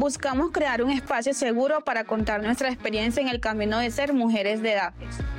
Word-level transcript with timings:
Buscamos 0.00 0.50
crear 0.50 0.82
un 0.82 0.90
espacio 0.90 1.34
seguro 1.34 1.82
para 1.82 2.04
contar 2.04 2.42
nuestra 2.42 2.70
experiencia 2.70 3.20
en 3.20 3.28
el 3.28 3.38
camino 3.38 3.78
de 3.78 3.90
ser 3.90 4.14
mujeres 4.14 4.62
de 4.62 4.72
edad. 4.72 4.94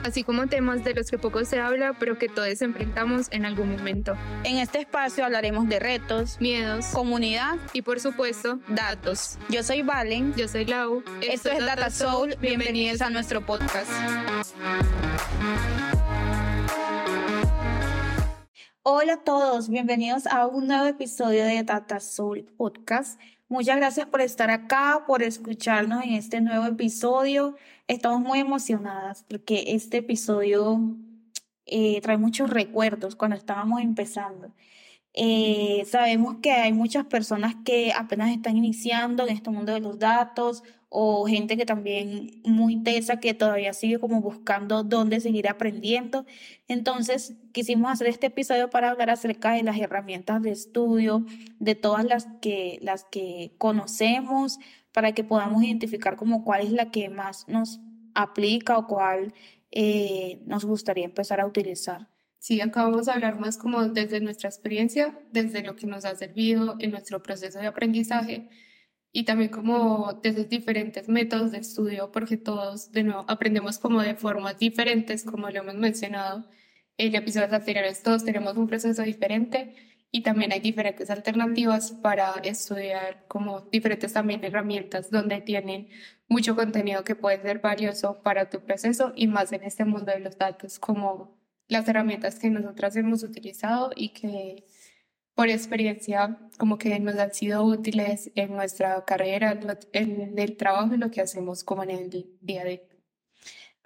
Así 0.06 0.24
como 0.24 0.46
temas 0.46 0.84
de 0.84 0.94
los 0.94 1.10
que 1.10 1.18
poco 1.18 1.44
se 1.46 1.60
habla, 1.60 1.94
pero 1.98 2.20
que 2.20 2.30
todos 2.30 2.62
enfrentamos 2.62 3.26
en 3.32 3.48
algún 3.48 3.72
momento. 3.72 4.16
En 4.44 4.60
este 4.60 4.82
espacio 4.82 5.26
hablaremos 5.26 5.68
de 5.68 5.80
retos, 5.80 6.40
miedos, 6.40 6.86
comunidad 6.94 7.58
y 7.74 7.82
por 7.82 8.00
supuesto, 8.00 8.60
datos. 8.68 9.40
Yo 9.50 9.64
soy 9.64 9.82
Valen. 9.82 10.36
Yo 10.36 10.48
soy 10.48 10.66
Lau. 10.66 11.02
Esto, 11.24 11.50
es 11.50 11.66
Data 11.66 11.90
Soul. 11.90 12.36
Bienvenidos 12.40 13.02
a 13.02 13.10
nuestro 13.10 13.44
podcast. 13.44 13.90
Hola 18.84 19.14
a 19.14 19.24
todos, 19.24 19.70
bienvenidos 19.70 20.28
a 20.28 20.46
un 20.46 20.68
nuevo 20.68 20.86
episodio 20.86 21.46
de 21.46 21.64
Data 21.64 22.00
Soul 22.00 22.46
Podcast. 22.58 23.20
Muchas 23.52 23.76
gracias 23.76 24.08
por 24.08 24.22
estar 24.22 24.50
acá, 24.50 25.04
por 25.06 25.22
escucharnos 25.22 26.06
en 26.06 26.14
este 26.14 26.40
nuevo 26.40 26.66
episodio. 26.68 27.58
Estamos 27.86 28.22
muy 28.22 28.40
emocionadas 28.40 29.26
porque 29.28 29.66
este 29.68 29.98
episodio 29.98 30.80
eh, 31.66 32.00
trae 32.00 32.18
muchos 32.18 32.50
recuerdos 32.50 33.18
cuando 33.18 33.36
estábamos 33.36 33.82
empezando. 33.82 34.54
Eh, 35.14 35.84
sabemos 35.86 36.38
que 36.42 36.54
hay 36.54 36.72
muchas 36.72 37.04
personas 37.08 37.56
que 37.66 37.92
apenas 37.92 38.32
están 38.32 38.56
iniciando 38.56 39.28
en 39.28 39.36
este 39.36 39.50
mundo 39.50 39.74
de 39.74 39.82
los 39.82 40.00
datos 40.00 40.64
o 40.94 41.26
gente 41.26 41.56
que 41.56 41.66
también 41.66 42.42
muy 42.44 42.84
tesa 42.84 43.22
que 43.22 43.34
todavía 43.34 43.72
sigue 43.72 43.98
como 43.98 44.20
buscando 44.20 44.84
dónde 44.84 45.22
seguir 45.22 45.48
aprendiendo. 45.48 46.26
Entonces 46.68 47.34
quisimos 47.54 47.90
hacer 47.90 48.08
este 48.08 48.28
episodio 48.28 48.70
para 48.70 48.90
hablar 48.90 49.10
acerca 49.10 49.54
de 49.54 49.64
las 49.64 49.80
herramientas 49.80 50.42
de 50.42 50.52
estudio, 50.52 51.26
de 51.60 51.76
todas 51.76 52.04
las 52.04 52.28
que, 52.42 52.78
las 52.82 53.06
que 53.06 53.54
conocemos, 53.58 54.60
para 54.92 55.14
que 55.14 55.24
podamos 55.24 55.64
identificar 55.64 56.18
como 56.18 56.44
cuál 56.44 56.64
es 56.64 56.74
la 56.74 56.92
que 56.92 57.08
más 57.08 57.48
nos 57.48 57.80
aplica 58.14 58.78
o 58.78 58.86
cuál 58.86 59.34
eh, 59.72 60.42
nos 60.46 60.66
gustaría 60.66 61.06
empezar 61.06 61.40
a 61.40 61.48
utilizar. 61.48 62.10
Sí, 62.38 62.60
acá 62.60 62.84
vamos 62.84 63.08
a 63.08 63.14
hablar 63.14 63.40
más 63.40 63.58
como 63.58 63.82
desde 63.88 64.20
nuestra 64.20 64.50
experiencia, 64.50 65.18
desde 65.32 65.64
lo 65.64 65.78
que 65.78 65.88
nos 65.88 66.04
ha 66.04 66.14
servido 66.18 66.76
en 66.80 66.92
nuestro 66.92 67.24
proceso 67.24 67.60
de 67.60 67.68
aprendizaje 67.68 68.50
y 69.12 69.26
también 69.26 69.50
como 69.50 70.20
desde 70.24 70.46
diferentes 70.46 71.10
métodos 71.10 71.52
de 71.52 71.60
estudio, 71.60 72.12
porque 72.12 72.38
todos, 72.38 72.92
de 72.92 73.04
nuevo, 73.04 73.26
aprendemos 73.28 73.78
como 73.78 74.02
de 74.02 74.16
formas 74.16 74.58
diferentes, 74.58 75.24
como 75.24 75.50
lo 75.50 75.60
hemos 75.60 75.76
mencionado 75.76 76.46
en 76.98 77.16
episodios 77.16 77.52
anteriores, 77.52 78.04
todos 78.04 78.24
tenemos 78.24 78.56
un 78.58 78.68
proceso 78.68 79.02
diferente 79.04 79.76
y 80.12 80.22
también 80.24 80.52
hay 80.52 80.60
diferentes 80.60 81.10
alternativas 81.10 81.92
para 81.92 82.34
estudiar 82.44 83.26
como 83.28 83.62
diferentes 83.72 84.14
también 84.14 84.44
herramientas 84.44 85.10
donde 85.10 85.42
tienen 85.42 85.88
mucho 86.28 86.56
contenido 86.56 87.04
que 87.04 87.16
puede 87.16 87.42
ser 87.42 87.60
valioso 87.60 88.22
para 88.22 88.50
tu 88.50 88.62
proceso 88.62 89.14
y 89.16 89.28
más 89.28 89.52
en 89.54 89.64
este 89.64 89.86
mundo 89.86 90.12
de 90.12 90.20
los 90.20 90.38
datos 90.38 90.80
como 90.80 91.38
las 91.68 91.88
herramientas 91.88 92.38
que 92.40 92.50
nosotras 92.50 92.96
hemos 92.98 93.24
utilizado 93.24 93.92
y 93.96 94.10
que 94.10 94.66
por 95.42 95.50
experiencia 95.50 96.38
como 96.60 96.78
que 96.78 97.00
nos 97.00 97.16
han 97.16 97.34
sido 97.34 97.64
útiles 97.64 98.30
en 98.36 98.56
nuestra 98.56 99.04
carrera, 99.06 99.60
en 99.92 100.38
el 100.38 100.56
trabajo 100.56 100.94
y 100.94 101.00
lo 101.00 101.10
que 101.10 101.20
hacemos 101.20 101.64
como 101.64 101.82
en 101.82 101.90
el 101.90 102.28
día 102.42 102.62
a 102.62 102.66
día. 102.66 102.82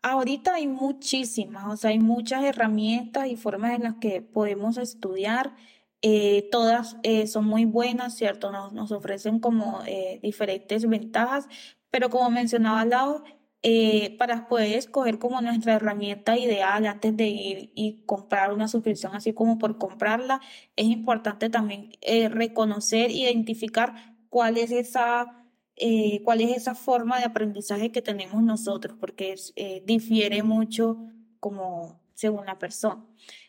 Ahorita 0.01 0.55
hay 0.55 0.67
muchísimas, 0.67 1.65
o 1.71 1.77
sea, 1.77 1.91
hay 1.91 1.99
muchas 1.99 2.43
herramientas 2.43 3.27
y 3.27 3.37
formas 3.37 3.73
en 3.73 3.83
las 3.83 3.95
que 4.01 4.21
podemos 4.21 4.75
estudiar. 4.75 5.55
Eh, 6.01 6.49
todas 6.51 6.97
eh, 7.03 7.25
son 7.25 7.45
muy 7.45 7.63
buenas, 7.63 8.17
¿cierto? 8.17 8.51
Nos, 8.51 8.73
nos 8.73 8.91
ofrecen 8.91 9.39
como 9.39 9.81
eh, 9.87 10.19
diferentes 10.21 10.85
ventajas, 10.85 11.47
pero 11.89 12.09
como 12.09 12.29
mencionaba 12.31 12.83
lado, 12.83 13.23
eh, 13.67 14.15
para 14.19 14.47
poder 14.47 14.77
escoger 14.77 15.17
como 15.17 15.41
nuestra 15.41 15.73
herramienta 15.73 16.37
ideal 16.37 16.85
antes 16.85 17.17
de 17.17 17.27
ir 17.29 17.71
y 17.73 18.03
comprar 18.05 18.53
una 18.53 18.67
suscripción, 18.67 19.15
así 19.15 19.33
como 19.33 19.57
por 19.57 19.79
comprarla, 19.79 20.39
es 20.75 20.85
importante 20.85 21.49
también 21.49 21.89
eh, 22.01 22.29
reconocer, 22.29 23.09
identificar 23.09 23.95
cuál 24.29 24.59
es 24.59 24.69
esa, 24.69 25.47
eh, 25.77 26.21
cuál 26.23 26.41
es 26.41 26.55
esa 26.55 26.75
forma 26.75 27.17
de 27.17 27.25
aprendizaje 27.25 27.91
que 27.91 28.03
tenemos 28.03 28.43
nosotros, 28.43 28.95
porque 28.99 29.33
difiere 29.83 30.43
mucho 30.43 30.99
como 31.39 31.99
según 32.13 32.45
la 32.45 32.59
persona. 32.59 33.03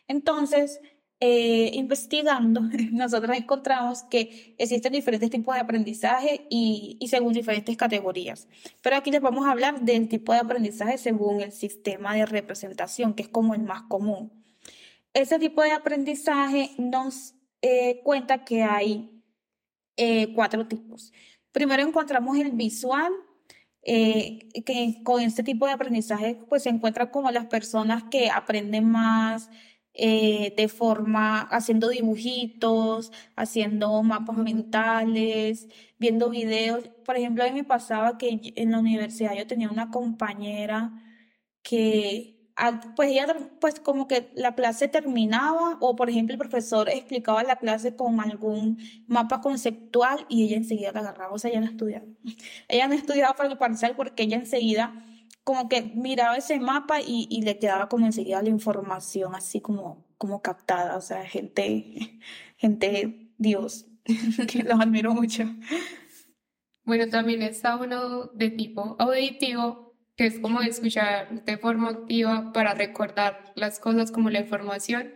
Entonces, 0.07 0.81
eh, 1.19 1.71
investigando, 1.73 2.61
nosotros 2.91 3.35
encontramos 3.35 4.03
que 4.03 4.55
existen 4.59 4.93
diferentes 4.93 5.31
tipos 5.31 5.55
de 5.55 5.61
aprendizaje 5.61 6.45
y, 6.49 6.99
según 7.09 7.33
diferentes 7.33 7.75
categorías. 7.75 8.47
Pero 8.83 8.97
aquí 8.97 9.09
les 9.09 9.21
vamos 9.21 9.47
a 9.47 9.51
hablar 9.51 9.81
del 9.81 10.07
tipo 10.09 10.33
de 10.33 10.39
aprendizaje 10.39 10.99
según 10.99 11.41
el 11.41 11.51
sistema 11.51 12.13
de 12.13 12.27
representación, 12.27 13.15
que 13.15 13.23
es 13.23 13.29
como 13.29 13.55
el 13.55 13.63
más 13.63 13.83
común. 13.83 14.31
Ese 15.13 15.39
tipo 15.39 15.63
de 15.63 15.71
aprendizaje 15.71 16.71
nos 16.77 17.33
eh, 17.63 18.01
cuenta 18.03 18.45
que 18.45 18.61
hay 18.61 19.09
eh, 19.95 20.31
cuatro 20.35 20.67
tipos. 20.67 21.11
Primero 21.51 21.81
encontramos 21.81 22.37
el 22.37 22.51
visual, 22.51 23.11
que 23.83 24.99
con 25.03 25.21
este 25.21 25.43
tipo 25.43 25.65
de 25.65 25.71
aprendizaje 25.71 26.37
pues 26.49 26.63
se 26.63 26.69
encuentra 26.69 27.09
como 27.09 27.31
las 27.31 27.45
personas 27.45 28.03
que 28.11 28.29
aprenden 28.29 28.83
más 28.91 29.49
eh, 29.99 30.53
de 30.55 30.67
forma, 30.67 31.41
haciendo 31.41 31.89
dibujitos, 31.89 33.11
haciendo 33.35 34.03
mapas 34.03 34.37
mentales, 34.37 35.67
viendo 35.97 36.29
videos. 36.29 36.89
Por 37.05 37.17
ejemplo, 37.17 37.43
a 37.43 37.47
mí 37.47 37.53
me 37.53 37.63
pasaba 37.63 38.17
que 38.17 38.53
en 38.55 38.71
la 38.71 38.79
universidad 38.79 39.33
yo 39.35 39.47
tenía 39.47 39.69
una 39.69 39.89
compañera 39.91 40.93
que 41.63 42.37
pues 42.95 43.09
ella 43.11 43.27
pues 43.59 43.79
como 43.79 44.07
que 44.07 44.31
la 44.35 44.55
clase 44.55 44.87
terminaba 44.87 45.77
o 45.79 45.95
por 45.95 46.09
ejemplo 46.09 46.33
el 46.33 46.39
profesor 46.39 46.89
explicaba 46.89 47.43
la 47.43 47.57
clase 47.57 47.95
con 47.95 48.19
algún 48.19 48.79
mapa 49.07 49.41
conceptual 49.41 50.25
y 50.29 50.45
ella 50.45 50.57
enseguida 50.57 50.91
la 50.91 51.01
agarraba, 51.01 51.33
o 51.33 51.39
sea, 51.39 51.51
ella 51.51 51.61
no 51.61 51.67
estudiaba. 51.67 52.05
Ella 52.67 52.87
no 52.87 52.95
estudiaba 52.95 53.35
para 53.35 53.49
el 53.49 53.57
parcial 53.57 53.95
porque 53.95 54.23
ella 54.23 54.37
enseguida 54.37 54.93
como 55.47 55.69
que 55.69 55.81
miraba 55.81 56.35
ese 56.35 56.59
mapa 56.59 56.99
y, 56.99 57.25
y, 57.29 57.41
le 57.41 57.57
quedaba 57.57 57.87
como 57.87 58.05
enseguida 58.05 58.41
la 58.41 58.49
información 58.49 59.33
así 59.33 59.61
como, 59.61 60.05
como 60.17 60.41
captada, 60.41 60.97
o 60.97 61.01
sea, 61.01 61.23
gente, 61.23 62.19
gente 62.57 63.31
Dios, 63.37 63.85
que 64.51 64.63
los 64.63 64.77
admiro 64.77 65.13
mucho. 65.13 65.45
Bueno, 66.83 67.07
también 67.07 67.43
está 67.43 67.77
uno 67.77 68.25
de 68.33 68.49
tipo 68.49 68.97
auditivo, 68.99 69.95
que 70.17 70.25
es 70.25 70.37
como 70.37 70.61
escuchar 70.61 71.45
de 71.45 71.57
forma 71.57 71.91
activa 71.91 72.51
para 72.51 72.73
recordar 72.73 73.53
las 73.55 73.79
cosas 73.79 74.11
como 74.11 74.29
la 74.29 74.41
información. 74.41 75.13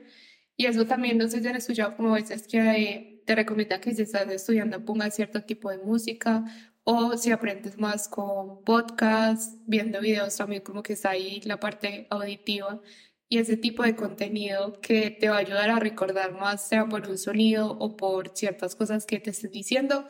Y 0.55 0.67
eso 0.67 0.85
también 0.85 1.17
no 1.17 1.27
sé 1.27 1.41
si 1.41 1.47
han 1.49 1.57
escuchado 1.57 1.97
como 1.97 2.13
veces 2.13 2.47
que 2.47 3.21
te 3.25 3.35
recomienda 3.35 3.81
que 3.81 3.93
si 3.93 4.03
estás 4.03 4.29
estudiando 4.29 4.85
pongas 4.85 5.13
cierto 5.13 5.43
tipo 5.43 5.69
de 5.69 5.79
música 5.79 6.45
o 6.91 7.17
si 7.17 7.31
aprendes 7.31 7.77
más 7.77 8.09
con 8.09 8.63
podcast, 8.65 9.57
viendo 9.65 10.01
videos 10.01 10.35
también 10.35 10.61
como 10.61 10.83
que 10.83 10.93
está 10.93 11.11
ahí 11.11 11.39
la 11.45 11.57
parte 11.57 12.05
auditiva 12.09 12.81
y 13.29 13.37
ese 13.37 13.55
tipo 13.55 13.83
de 13.83 13.95
contenido 13.95 14.81
que 14.81 15.09
te 15.09 15.29
va 15.29 15.37
a 15.37 15.39
ayudar 15.39 15.69
a 15.69 15.79
recordar 15.79 16.33
más, 16.33 16.67
sea 16.67 16.87
por 16.87 17.07
un 17.07 17.17
sonido 17.17 17.77
o 17.79 17.95
por 17.95 18.35
ciertas 18.35 18.75
cosas 18.75 19.05
que 19.05 19.21
te 19.21 19.29
estén 19.29 19.51
diciendo 19.51 20.05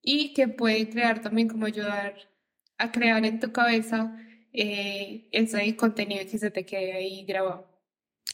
y 0.00 0.32
que 0.32 0.48
puede 0.48 0.88
crear 0.88 1.20
también 1.20 1.48
como 1.48 1.66
ayudar 1.66 2.14
a 2.78 2.90
crear 2.92 3.22
en 3.26 3.38
tu 3.38 3.52
cabeza 3.52 4.16
eh, 4.54 5.28
ese 5.32 5.76
contenido 5.76 6.24
que 6.30 6.38
se 6.38 6.50
te 6.50 6.64
quede 6.64 6.94
ahí 6.94 7.26
grabado. 7.26 7.68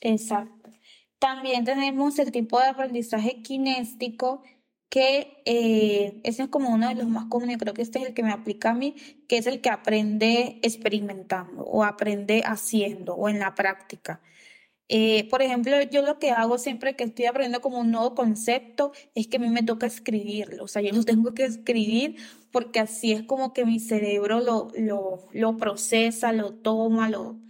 Exacto. 0.03 0.71
También 1.19 1.65
tenemos 1.65 2.17
el 2.21 2.31
tipo 2.31 2.61
de 2.61 2.67
aprendizaje 2.67 3.43
kinéstico 3.43 4.45
que 4.89 5.43
eh, 5.45 6.21
ese 6.25 6.45
es 6.45 6.49
como 6.49 6.71
uno 6.71 6.89
de 6.89 6.95
los 6.95 7.09
más 7.09 7.27
comunes, 7.27 7.59
creo 7.59 7.75
que 7.75 7.83
este 7.83 7.99
es 8.01 8.07
el 8.07 8.15
que 8.15 8.23
me 8.23 8.33
aplica 8.33 8.71
a 8.71 8.75
mí, 8.75 8.95
que 9.29 9.39
es 9.39 9.47
el 9.47 9.61
que 9.61 9.71
aprende 9.71 10.59
experimentando 10.63 11.63
o 11.65 11.85
aprende 11.85 12.43
haciendo 12.45 13.15
o 13.15 13.29
en 13.29 13.39
la 13.41 13.55
práctica. 13.55 14.21
Eh, 14.89 15.29
por 15.31 15.43
ejemplo, 15.43 15.83
yo 15.83 16.03
lo 16.03 16.19
que 16.21 16.31
hago 16.31 16.59
siempre 16.59 16.95
que 16.95 17.03
estoy 17.05 17.27
aprendiendo 17.27 17.61
como 17.61 17.81
un 17.81 17.91
nuevo 17.91 18.15
concepto 18.15 18.93
es 19.17 19.27
que 19.27 19.39
a 19.39 19.41
mí 19.41 19.49
me 19.49 19.65
toca 19.65 19.87
escribirlo, 19.87 20.65
o 20.65 20.69
sea, 20.69 20.81
yo 20.83 20.93
lo 20.93 21.03
tengo 21.05 21.35
que 21.35 21.45
escribir 21.45 22.17
porque 22.53 22.81
así 22.81 23.13
es 23.13 23.23
como 23.25 23.53
que 23.53 23.65
mi 23.65 23.81
cerebro 23.81 24.41
lo, 24.41 24.69
lo, 24.79 25.29
lo 25.33 25.57
procesa, 25.57 26.33
lo 26.33 26.55
toma, 26.55 27.11
lo, 27.11 27.41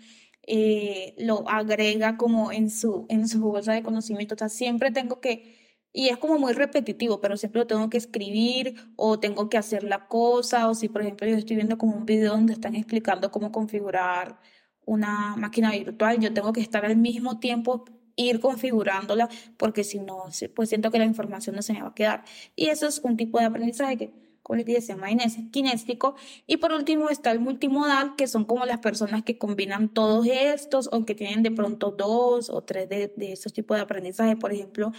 eh, 0.47 1.15
lo 1.19 1.49
agrega 1.49 2.17
como 2.17 2.53
en 2.53 2.71
su, 2.71 3.07
en 3.11 3.29
su 3.29 3.41
bolsa 3.41 3.73
de 3.75 3.83
conocimiento, 3.83 4.35
o 4.35 4.39
sea, 4.39 4.49
siempre 4.49 4.91
tengo 4.91 5.21
que 5.21 5.56
y 5.97 6.11
es 6.11 6.19
como 6.19 6.39
muy 6.39 6.53
repetitivo, 6.53 7.23
pero 7.23 7.39
siempre 7.39 7.61
lo 7.61 7.67
tengo 7.67 7.89
que 7.89 7.97
escribir 7.97 8.75
o 8.97 9.19
tengo 9.19 9.49
que 9.49 9.57
hacer 9.57 9.83
la 9.83 10.09
cosa, 10.09 10.69
o 10.69 10.75
si 10.75 10.91
por 10.91 11.01
ejemplo 11.01 11.27
yo 11.27 11.37
estoy 11.37 11.57
viendo 11.57 11.79
como 11.79 11.97
un 11.97 12.05
video 12.05 12.33
donde 12.33 12.53
están 12.53 12.75
explicando 12.75 13.31
cómo 13.31 13.51
configurar 13.51 14.39
una 14.85 15.37
máquina 15.37 15.71
virtual, 15.71 16.21
yo 16.21 16.35
tengo 16.35 16.53
que 16.53 16.61
estar 16.61 16.85
al 16.85 16.99
mismo 16.99 17.41
tiempo 17.41 17.87
ir 18.15 18.41
configurándola 18.41 19.31
porque 19.57 19.85
si 19.85 19.99
no, 19.99 20.25
pues 20.55 20.69
siento 20.69 20.91
que 20.91 20.99
la 20.99 21.07
información 21.07 21.57
no 21.57 21.63
se 21.63 21.73
me 21.73 21.81
va 21.81 21.89
a 21.89 21.95
quedar. 21.95 22.25
Y 22.55 22.67
eso 22.67 22.87
es 22.87 23.01
un 23.03 23.17
tipo 23.17 23.39
de 23.39 23.47
aprendizaje 23.47 23.97
que 23.97 24.27
como 24.47 24.59
les 24.59 24.67
dije, 24.67 24.81
se 24.81 24.93
llama 24.93 25.09
kinéstico. 25.51 26.15
Y 26.47 26.59
por 26.59 26.71
último 26.71 27.11
está 27.11 27.33
el 27.33 27.41
multimodal, 27.41 28.15
que 28.15 28.29
son 28.29 28.45
como 28.45 28.65
las 28.65 28.79
personas 28.79 29.25
que 29.25 29.39
combinan 29.39 29.89
todos 29.89 30.25
estos 30.31 30.89
o 30.93 31.05
que 31.05 31.17
tienen 31.17 31.43
de 31.43 31.51
pronto 31.51 31.91
dos 31.91 32.49
o 32.49 32.63
tres 32.63 32.89
de, 32.89 33.13
de 33.17 33.33
estos 33.33 33.53
tipos 33.53 33.77
de 33.77 33.83
aprendizaje. 33.83 34.37
Por 34.37 34.53
ejemplo, 34.53 34.93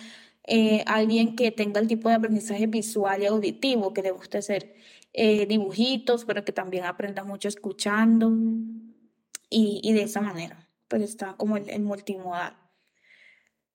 eh, 0.48 0.84
alguien 0.88 1.36
que 1.36 1.52
tenga 1.52 1.80
el 1.80 1.88
tipo 1.88 2.10
de 2.10 2.16
aprendizaje 2.16 2.68
visual 2.68 3.22
y 3.22 3.26
auditivo, 3.26 3.94
que 3.94 4.02
le 4.02 4.12
guste 4.12 4.40
hacer 4.40 4.76
eh, 5.14 5.46
dibujitos, 5.46 6.26
pero 6.26 6.46
que 6.46 6.54
también 6.54 6.86
aprenda 6.86 7.24
mucho 7.24 7.48
escuchando 7.48 8.32
y, 9.50 9.82
y 9.84 9.94
de 9.94 10.04
esa 10.04 10.22
manera. 10.22 10.68
Pues 10.88 11.02
está 11.04 11.36
como 11.38 11.58
el 11.58 11.82
multimodal. 11.82 12.56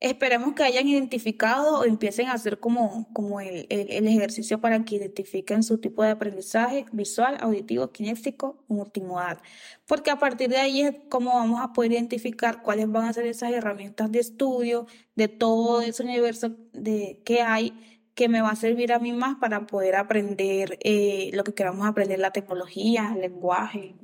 Esperemos 0.02 0.54
que 0.54 0.64
hayan 0.64 0.88
identificado 0.88 1.78
o 1.78 1.84
empiecen 1.84 2.26
a 2.26 2.32
hacer 2.32 2.58
como, 2.58 3.08
como 3.12 3.40
el, 3.40 3.68
el, 3.68 4.08
ejercicio 4.08 4.60
para 4.60 4.84
que 4.84 4.96
identifiquen 4.96 5.62
su 5.62 5.78
tipo 5.78 6.02
de 6.02 6.10
aprendizaje 6.10 6.86
visual, 6.90 7.36
auditivo, 7.40 7.92
kinésico 7.92 8.64
multimodal. 8.66 9.38
Porque 9.86 10.10
a 10.10 10.18
partir 10.18 10.50
de 10.50 10.56
ahí 10.56 10.80
es 10.80 10.96
como 11.08 11.34
vamos 11.34 11.60
a 11.60 11.72
poder 11.72 11.92
identificar 11.92 12.62
cuáles 12.62 12.90
van 12.90 13.04
a 13.04 13.12
ser 13.12 13.26
esas 13.26 13.52
herramientas 13.52 14.10
de 14.10 14.18
estudio 14.18 14.86
de 15.14 15.28
todo 15.28 15.80
ese 15.82 16.02
universo 16.02 16.50
de, 16.72 17.22
que 17.24 17.42
hay 17.42 17.72
que 18.16 18.28
me 18.28 18.42
va 18.42 18.50
a 18.50 18.56
servir 18.56 18.92
a 18.92 18.98
mí 18.98 19.12
más 19.12 19.36
para 19.36 19.68
poder 19.68 19.94
aprender 19.94 20.80
eh, 20.82 21.30
lo 21.32 21.44
que 21.44 21.54
queramos 21.54 21.86
aprender, 21.86 22.18
la 22.18 22.32
tecnología, 22.32 23.12
el 23.14 23.20
lenguaje, 23.20 23.94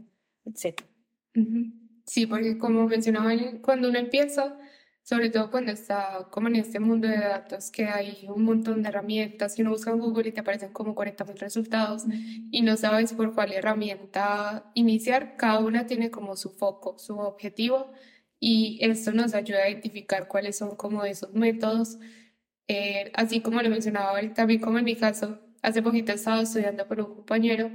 etc. 0.45 0.81
Sí, 2.07 2.25
porque 2.29 2.57
como 2.57 2.87
mencionaba, 2.87 3.33
cuando 3.63 3.89
uno 3.89 3.99
empieza 3.99 4.57
sobre 5.09 5.31
todo 5.31 5.51
cuando 5.51 5.73
está 5.73 6.29
como 6.31 6.49
en 6.49 6.57
este 6.57 6.81
mundo 6.81 7.09
de 7.09 7.17
datos 7.17 7.71
que 7.71 7.87
hay 7.87 8.27
un 8.29 8.45
montón 8.45 8.83
de 8.83 8.91
herramientas 8.91 9.59
y 9.59 9.63
uno 9.63 9.71
busca 9.71 9.91
en 9.91 10.01
Google 10.01 10.29
y 10.29 10.33
te 10.33 10.41
aparecen 10.41 10.71
como 10.71 10.95
40 10.95 11.25
mil 11.25 11.39
resultados 11.39 12.05
y 12.51 12.61
no 12.61 12.77
sabes 12.77 13.15
por 13.15 13.35
cuál 13.35 13.55
herramienta 13.55 14.71
iniciar, 14.75 15.39
cada 15.39 15.61
una 15.61 15.87
tiene 15.87 16.11
como 16.11 16.37
su 16.37 16.51
foco, 16.51 16.99
su 16.99 17.19
objetivo 17.19 17.91
y 18.39 18.81
esto 18.83 19.13
nos 19.13 19.33
ayuda 19.33 19.61
a 19.63 19.71
identificar 19.71 20.29
cuáles 20.29 20.59
son 20.59 20.77
como 20.77 21.03
esos 21.05 21.33
métodos. 21.33 21.99
Eh, 22.69 23.11
así 23.15 23.41
como 23.41 23.63
lo 23.63 23.71
mencionaba 23.71 24.11
ahorita, 24.11 24.35
también 24.35 24.61
como 24.61 24.79
en 24.79 24.85
mi 24.85 24.95
caso, 24.95 25.39
hace 25.63 25.81
poquito 25.81 26.13
estaba 26.13 26.43
estudiando 26.43 26.87
con 26.87 27.01
un 27.01 27.15
compañero 27.15 27.71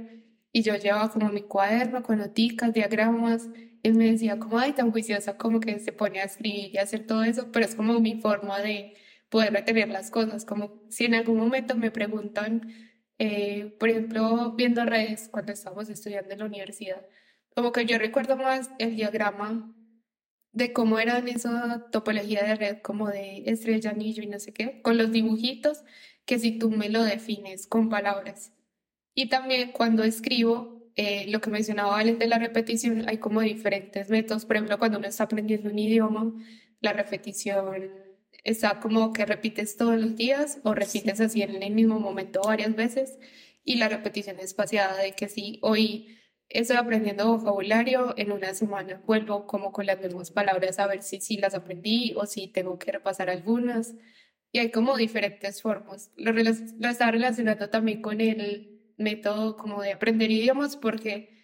y 0.54 0.62
yo 0.62 0.76
llevaba 0.76 1.10
como 1.10 1.28
mi 1.28 1.42
cuaderno 1.42 2.02
con 2.02 2.18
noticas, 2.18 2.72
diagramas 2.72 3.50
él 3.84 3.94
me 3.94 4.10
decía 4.10 4.38
como, 4.38 4.58
ay, 4.58 4.72
tan 4.72 4.90
juiciosa, 4.90 5.36
como 5.36 5.60
que 5.60 5.78
se 5.78 5.92
pone 5.92 6.20
a 6.20 6.24
escribir 6.24 6.70
y 6.74 6.78
hacer 6.78 7.06
todo 7.06 7.22
eso, 7.22 7.52
pero 7.52 7.66
es 7.66 7.74
como 7.74 8.00
mi 8.00 8.20
forma 8.20 8.58
de 8.60 8.96
poder 9.28 9.52
retener 9.52 9.88
las 9.90 10.10
cosas, 10.10 10.46
como 10.46 10.82
si 10.88 11.04
en 11.04 11.14
algún 11.14 11.36
momento 11.36 11.76
me 11.76 11.90
preguntan, 11.90 12.72
eh, 13.18 13.76
por 13.78 13.90
ejemplo, 13.90 14.52
viendo 14.56 14.84
redes 14.86 15.28
cuando 15.30 15.52
estábamos 15.52 15.90
estudiando 15.90 16.32
en 16.32 16.38
la 16.38 16.46
universidad, 16.46 17.06
como 17.54 17.72
que 17.72 17.84
yo 17.84 17.98
recuerdo 17.98 18.36
más 18.36 18.70
el 18.78 18.96
diagrama 18.96 19.74
de 20.52 20.72
cómo 20.72 20.98
era 20.98 21.18
en 21.18 21.28
esa 21.28 21.86
topología 21.92 22.42
de 22.42 22.54
red, 22.56 22.78
como 22.82 23.08
de 23.10 23.42
estrella, 23.46 23.90
anillo 23.90 24.22
y 24.22 24.28
no 24.28 24.38
sé 24.38 24.54
qué, 24.54 24.80
con 24.82 24.96
los 24.96 25.12
dibujitos, 25.12 25.84
que 26.24 26.38
si 26.38 26.58
tú 26.58 26.70
me 26.70 26.88
lo 26.88 27.02
defines 27.02 27.66
con 27.66 27.90
palabras. 27.90 28.52
Y 29.14 29.28
también 29.28 29.72
cuando 29.72 30.02
escribo, 30.02 30.90
eh, 30.96 31.26
lo 31.28 31.40
que 31.40 31.50
mencionaba 31.50 31.90
Valen 31.90 32.18
de 32.18 32.26
la 32.26 32.38
repetición, 32.38 33.08
hay 33.08 33.18
como 33.18 33.40
diferentes 33.40 34.10
métodos. 34.10 34.44
Por 34.44 34.56
ejemplo, 34.56 34.78
cuando 34.78 34.98
uno 34.98 35.08
está 35.08 35.24
aprendiendo 35.24 35.70
un 35.70 35.78
idioma, 35.78 36.32
la 36.80 36.92
repetición 36.92 37.90
está 38.44 38.80
como 38.80 39.12
que 39.12 39.24
repites 39.24 39.76
todos 39.76 39.98
los 40.00 40.16
días 40.16 40.58
o 40.64 40.74
repites 40.74 41.20
así 41.20 41.42
en 41.42 41.62
el 41.62 41.72
mismo 41.72 41.98
momento 42.00 42.42
varias 42.44 42.74
veces. 42.76 43.18
Y 43.64 43.76
la 43.76 43.88
repetición 43.88 44.38
espaciada 44.40 44.96
de 44.98 45.12
que 45.12 45.28
si 45.28 45.58
hoy 45.62 46.18
estoy 46.48 46.76
aprendiendo 46.76 47.38
vocabulario, 47.38 48.14
en 48.16 48.32
una 48.32 48.52
semana 48.54 49.02
vuelvo 49.06 49.46
como 49.46 49.72
con 49.72 49.86
las 49.86 50.00
mismas 50.00 50.30
palabras 50.30 50.78
a 50.78 50.86
ver 50.86 51.02
si, 51.02 51.20
si 51.20 51.38
las 51.38 51.54
aprendí 51.54 52.12
o 52.16 52.26
si 52.26 52.48
tengo 52.48 52.78
que 52.78 52.92
repasar 52.92 53.30
algunas. 53.30 53.94
Y 54.52 54.58
hay 54.58 54.70
como 54.70 54.96
diferentes 54.96 55.62
formas. 55.62 56.12
Lo, 56.16 56.32
lo 56.32 56.88
estaba 56.88 57.10
relacionando 57.10 57.70
también 57.70 58.02
con 58.02 58.20
el 58.20 58.73
método 58.96 59.56
como 59.56 59.82
de 59.82 59.92
aprender 59.92 60.30
idiomas 60.30 60.76
porque 60.76 61.42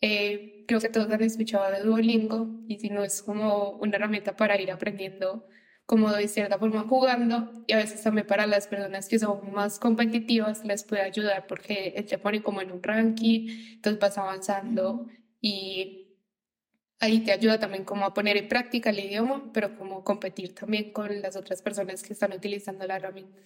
eh, 0.00 0.64
creo 0.66 0.80
que 0.80 0.88
todos 0.88 1.10
han 1.10 1.22
escuchado 1.22 1.70
de 1.70 1.82
Duolingo 1.82 2.48
y 2.68 2.78
si 2.78 2.88
no 2.90 3.04
es 3.04 3.22
como 3.22 3.70
una 3.72 3.96
herramienta 3.96 4.36
para 4.36 4.60
ir 4.60 4.70
aprendiendo 4.70 5.46
como 5.86 6.12
de 6.12 6.28
cierta 6.28 6.58
forma 6.58 6.84
jugando 6.84 7.64
y 7.66 7.72
a 7.72 7.78
veces 7.78 8.02
también 8.02 8.26
para 8.26 8.46
las 8.46 8.68
personas 8.68 9.08
que 9.08 9.18
son 9.18 9.52
más 9.52 9.78
competitivas 9.78 10.64
les 10.64 10.84
puede 10.84 11.02
ayudar 11.02 11.46
porque 11.48 12.04
te 12.08 12.16
pone 12.16 12.42
como 12.42 12.62
en 12.62 12.70
un 12.70 12.82
ranking, 12.82 13.48
entonces 13.74 14.00
vas 14.00 14.16
avanzando 14.16 15.08
y 15.40 16.16
ahí 17.00 17.20
te 17.20 17.32
ayuda 17.32 17.58
también 17.58 17.84
como 17.84 18.04
a 18.04 18.14
poner 18.14 18.36
en 18.36 18.48
práctica 18.48 18.90
el 18.90 19.00
idioma, 19.00 19.50
pero 19.52 19.76
como 19.76 20.04
competir 20.04 20.54
también 20.54 20.92
con 20.92 21.20
las 21.22 21.34
otras 21.34 21.60
personas 21.60 22.02
que 22.02 22.12
están 22.12 22.32
utilizando 22.32 22.86
la 22.86 22.96
herramienta. 22.96 23.40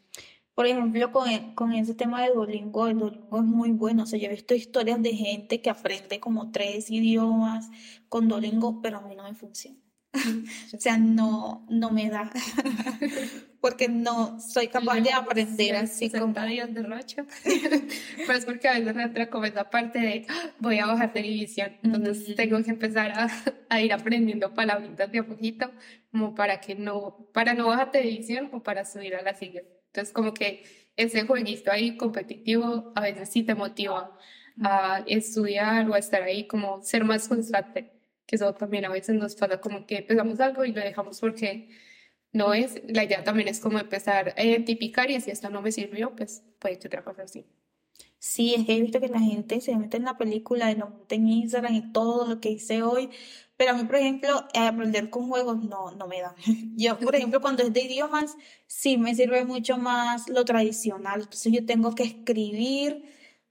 Por 0.54 0.66
ejemplo, 0.66 1.10
con, 1.10 1.28
e, 1.28 1.54
con 1.54 1.72
ese 1.72 1.94
tema 1.94 2.22
de 2.22 2.32
Duolingo, 2.32 2.86
el 2.86 2.98
Duolingo 2.98 3.38
es 3.38 3.44
muy 3.44 3.72
bueno. 3.72 4.04
O 4.04 4.06
sea, 4.06 4.18
yo 4.18 4.26
he 4.26 4.30
visto 4.30 4.54
historias 4.54 5.02
de 5.02 5.14
gente 5.14 5.60
que 5.60 5.70
aprende 5.70 6.20
como 6.20 6.52
tres 6.52 6.90
idiomas 6.90 7.68
con 8.08 8.28
Duolingo, 8.28 8.80
pero 8.80 8.98
a 8.98 9.00
mí 9.02 9.16
no 9.16 9.24
me 9.24 9.34
funciona. 9.34 9.78
o 10.74 10.80
sea, 10.80 10.96
no, 10.96 11.66
no 11.68 11.90
me 11.90 12.08
da. 12.08 12.30
porque 13.60 13.88
no 13.88 14.38
soy 14.40 14.68
capaz 14.68 15.00
de 15.00 15.10
aprender 15.10 15.74
así 15.76 16.10
como... 16.10 16.34
de 16.34 16.82
racha. 16.82 17.24
pero 18.26 18.38
es 18.38 18.44
porque 18.44 18.68
a 18.68 18.78
veces 18.78 18.94
me 18.94 19.04
entra 19.04 19.30
como 19.30 19.46
esa 19.46 19.70
parte 19.70 19.98
de 19.98 20.26
ah, 20.28 20.50
voy 20.58 20.78
a 20.78 20.86
bajar 20.86 21.14
de 21.14 21.22
división. 21.22 21.72
Entonces 21.82 22.36
tengo 22.36 22.62
que 22.62 22.70
empezar 22.70 23.12
a, 23.12 23.28
a, 23.70 23.80
ir 23.80 23.92
aprendiendo 23.92 24.52
palabritas 24.52 25.10
de 25.10 25.20
a 25.20 25.26
poquito 25.26 25.70
como 26.12 26.34
para 26.34 26.60
que 26.60 26.74
no, 26.74 27.26
para 27.32 27.54
no 27.54 27.68
bajar 27.68 27.90
de 27.90 28.02
división 28.02 28.50
o 28.52 28.62
para 28.62 28.84
subir 28.84 29.16
a 29.16 29.22
la 29.22 29.34
siguiente. 29.34 29.83
Entonces, 29.94 30.12
como 30.12 30.34
que 30.34 30.64
ese 30.96 31.22
jueguito 31.24 31.70
ahí 31.70 31.96
competitivo 31.96 32.92
a 32.96 33.00
veces 33.00 33.28
sí 33.30 33.44
te 33.44 33.54
motiva 33.54 34.18
a 34.60 35.04
estudiar 35.06 35.88
o 35.88 35.94
a 35.94 35.98
estar 35.98 36.22
ahí, 36.22 36.48
como 36.48 36.82
ser 36.82 37.04
más 37.04 37.28
constante, 37.28 37.92
que 38.26 38.34
eso 38.36 38.52
también 38.54 38.84
a 38.86 38.88
veces 38.88 39.14
nos 39.14 39.36
pasa 39.36 39.60
como 39.60 39.86
que 39.86 39.98
empezamos 39.98 40.40
algo 40.40 40.64
y 40.64 40.72
lo 40.72 40.80
dejamos 40.80 41.20
porque 41.20 41.68
no 42.32 42.54
es, 42.54 42.82
la 42.88 43.04
idea 43.04 43.22
también 43.24 43.48
es 43.48 43.60
como 43.60 43.78
empezar 43.78 44.34
a 44.36 44.42
identificar 44.44 45.10
y 45.10 45.20
si 45.20 45.30
esto 45.30 45.48
no 45.50 45.62
me 45.62 45.70
sirvió, 45.72 46.14
pues 46.16 46.42
puede 46.58 46.78
que 46.78 46.88
otra 46.88 47.04
cosa 47.04 47.28
sí. 47.28 47.46
Sí, 48.26 48.54
es 48.54 48.64
que 48.64 48.74
he 48.74 48.80
visto 48.80 49.00
que 49.00 49.08
la 49.08 49.20
gente 49.20 49.60
se 49.60 49.76
mete 49.76 49.98
en 49.98 50.04
la 50.04 50.16
película 50.16 50.70
y 50.70 50.76
lo 50.76 50.88
monta 50.88 51.14
en 51.14 51.28
Instagram 51.28 51.74
y 51.74 51.92
todo 51.92 52.26
lo 52.26 52.40
que 52.40 52.48
hice 52.48 52.82
hoy, 52.82 53.10
pero 53.58 53.72
a 53.72 53.74
mí, 53.74 53.84
por 53.84 53.96
ejemplo, 53.96 54.48
aprender 54.54 55.10
con 55.10 55.28
juegos 55.28 55.62
no, 55.62 55.90
no 55.92 56.06
me 56.08 56.22
da. 56.22 56.34
Yo, 56.74 56.98
por 56.98 57.14
ejemplo, 57.14 57.42
cuando 57.42 57.62
es 57.62 57.72
de 57.74 57.82
idiomas, 57.82 58.34
sí 58.66 58.96
me 58.96 59.14
sirve 59.14 59.44
mucho 59.44 59.76
más 59.76 60.26
lo 60.30 60.42
tradicional. 60.46 61.20
Entonces 61.20 61.52
yo 61.52 61.66
tengo 61.66 61.94
que 61.94 62.04
escribir 62.04 63.04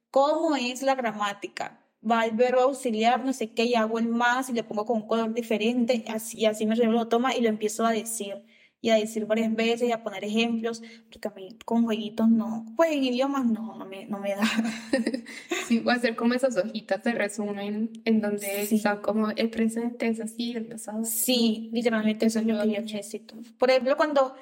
cómo 0.09 0.55
es 0.55 0.81
la 0.81 0.95
gramática. 0.95 1.79
Va 2.09 2.25
el 2.25 2.35
verbo 2.35 2.61
auxiliar, 2.61 3.23
no 3.23 3.31
sé 3.33 3.53
qué, 3.53 3.65
y 3.65 3.75
hago 3.75 3.99
el 3.99 4.07
más 4.07 4.49
y 4.49 4.53
le 4.53 4.63
pongo 4.63 4.85
con 4.85 5.03
un 5.03 5.07
color 5.07 5.33
diferente, 5.35 6.03
así, 6.07 6.45
así 6.47 6.65
me 6.65 6.75
lo 6.75 7.07
toma 7.07 7.35
y 7.35 7.41
lo 7.41 7.49
empiezo 7.49 7.85
a 7.85 7.91
decir 7.91 8.43
y 8.83 8.89
a 8.89 8.95
decir 8.95 9.25
varias 9.25 9.55
veces 9.55 9.87
y 9.87 9.93
a 9.93 10.03
poner 10.03 10.25
ejemplos, 10.25 10.83
porque 11.09 11.29
a 11.29 11.31
mí 11.31 11.57
con 11.63 11.85
jueguitos 11.85 12.27
no, 12.27 12.65
pues 12.75 12.91
en 12.91 13.05
idiomas 13.05 13.45
no, 13.45 13.77
no 13.77 13.85
me, 13.85 14.05
no 14.07 14.19
me 14.19 14.35
da. 14.35 14.43
Sí, 15.67 15.79
voy 15.79 15.93
a 15.93 15.95
hacer 15.95 16.17
como 16.17 16.33
esas 16.33 16.57
hojitas 16.57 17.01
de 17.05 17.13
resumen 17.13 17.89
en 18.03 18.19
donde 18.19 18.63
está 18.63 19.01
como 19.01 19.29
el 19.29 19.49
presente 19.49 20.09
es 20.09 20.19
así, 20.19 20.51
el 20.51 20.65
pasado. 20.65 21.05
Sí, 21.05 21.69
literalmente 21.71 22.25
eso 22.25 22.39
es 22.39 22.45
lo 22.45 22.61
que 22.61 22.71
yo 22.71 22.81
necesito. 22.81 23.35
Por 23.57 23.71
ejemplo, 23.71 23.95
cuando 23.95 24.35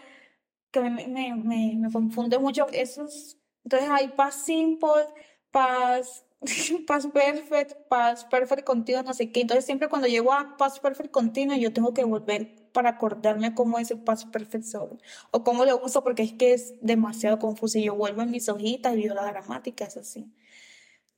que 0.72 0.80
me, 0.82 1.08
me, 1.08 1.36
me, 1.36 1.76
me 1.78 1.92
confunde 1.92 2.40
mucho 2.40 2.66
esos, 2.74 3.38
entonces 3.64 3.90
hay 3.92 4.08
past 4.08 4.44
simple, 4.44 4.90
past 5.52 6.26
past 6.88 7.12
perfect, 7.14 7.74
past 7.88 8.30
perfect 8.30 8.64
continuo, 8.64 9.04
no 9.04 9.14
sé 9.14 9.32
qué. 9.32 9.42
Entonces 9.42 9.66
siempre 9.66 9.90
cuando 9.90 10.08
llego 10.08 10.34
a 10.34 10.58
past 10.58 10.82
perfect 10.82 11.12
continuo 11.12 11.56
yo 11.56 11.72
tengo 11.72 11.94
que 11.94 12.04
volver 12.04 12.56
para 12.74 12.90
acordarme 12.92 13.54
cómo 13.54 13.78
es 13.80 13.92
el 13.92 14.00
past 14.00 14.30
perfect 14.30 14.64
solo 14.64 14.98
o 15.32 15.44
cómo 15.44 15.66
lo 15.66 15.84
uso 15.84 16.04
porque 16.04 16.24
es 16.24 16.34
que 16.34 16.54
es 16.54 16.74
demasiado 16.82 17.38
confuso 17.40 17.78
y 17.78 17.84
yo 17.84 17.96
vuelvo 17.96 18.22
en 18.22 18.32
mis 18.32 18.50
hojitas 18.50 18.96
y 18.98 19.04
veo 19.04 19.14
la 19.14 19.26
gramática, 19.26 19.86
es 19.86 19.98
así. 19.98 20.34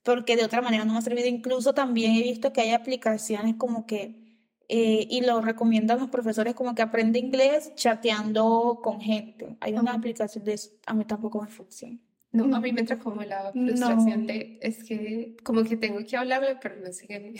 Porque 0.03 0.35
de 0.35 0.43
otra 0.43 0.61
manera 0.61 0.83
no 0.85 0.93
me 0.93 0.99
ha 0.99 1.01
servido. 1.01 1.27
Incluso 1.27 1.73
también 1.73 2.15
he 2.15 2.23
visto 2.23 2.51
que 2.51 2.61
hay 2.61 2.71
aplicaciones 2.71 3.55
como 3.55 3.85
que, 3.85 4.43
eh, 4.67 5.07
y 5.09 5.21
lo 5.21 5.41
recomiendan 5.41 5.99
los 5.99 6.09
profesores 6.09 6.55
como 6.55 6.75
que 6.75 6.81
aprende 6.81 7.19
inglés 7.19 7.73
chateando 7.75 8.81
con 8.83 8.99
gente. 8.99 9.57
Hay 9.61 9.73
una 9.73 9.93
aplicación 9.93 10.43
de 10.43 10.53
eso, 10.55 10.71
a 10.85 10.93
mí 10.93 11.05
tampoco 11.05 11.41
me 11.41 11.47
funciona. 11.47 11.99
No, 12.33 12.55
a 12.55 12.59
mí 12.59 12.73
me 12.73 12.79
entra 12.79 12.97
como 12.97 13.21
la 13.21 13.51
frustración 13.51 14.25
de, 14.25 14.57
es 14.59 14.83
que 14.83 15.37
como 15.43 15.63
que 15.63 15.77
tengo 15.77 15.99
que 16.03 16.17
hablarle, 16.17 16.57
pero 16.59 16.75
no 16.83 16.91
sé 16.91 17.05
qué. 17.07 17.35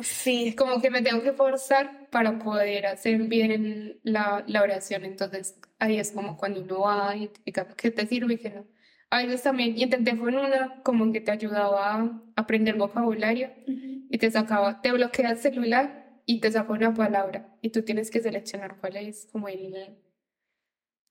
Sí. 0.02 0.54
como 0.56 0.80
que 0.80 0.90
me 0.90 1.02
tengo 1.02 1.22
que 1.22 1.32
forzar 1.32 2.08
para 2.10 2.38
poder 2.38 2.86
hacer 2.86 3.20
bien 3.24 3.98
la, 4.02 4.42
la 4.46 4.62
oración. 4.62 5.04
Entonces 5.04 5.60
ahí 5.78 5.98
es 5.98 6.12
como 6.12 6.38
cuando 6.38 6.62
uno 6.62 6.80
va 6.80 7.14
identificando 7.14 7.76
qué 7.76 7.90
te 7.90 8.06
sirve 8.06 8.34
y 8.34 8.38
qué 8.38 8.48
no. 8.50 8.66
A 9.10 9.18
veces 9.18 9.42
también 9.42 9.76
intenté 9.76 10.16
con 10.16 10.34
una 10.34 10.82
como 10.84 11.12
que 11.12 11.20
te 11.20 11.32
ayudaba 11.32 11.96
a 11.96 12.22
aprender 12.36 12.76
vocabulario 12.76 13.50
y 13.66 14.16
te 14.16 14.30
sacaba, 14.30 14.80
te 14.80 14.90
bloquea 14.92 15.32
el 15.32 15.36
celular 15.36 16.00
y 16.24 16.40
te 16.40 16.50
saca 16.50 16.72
una 16.72 16.94
palabra 16.94 17.54
y 17.60 17.70
tú 17.70 17.82
tienes 17.82 18.10
que 18.10 18.20
seleccionar 18.20 18.78
cuál 18.80 18.96
es 18.96 19.28
como 19.32 19.48
el, 19.48 19.74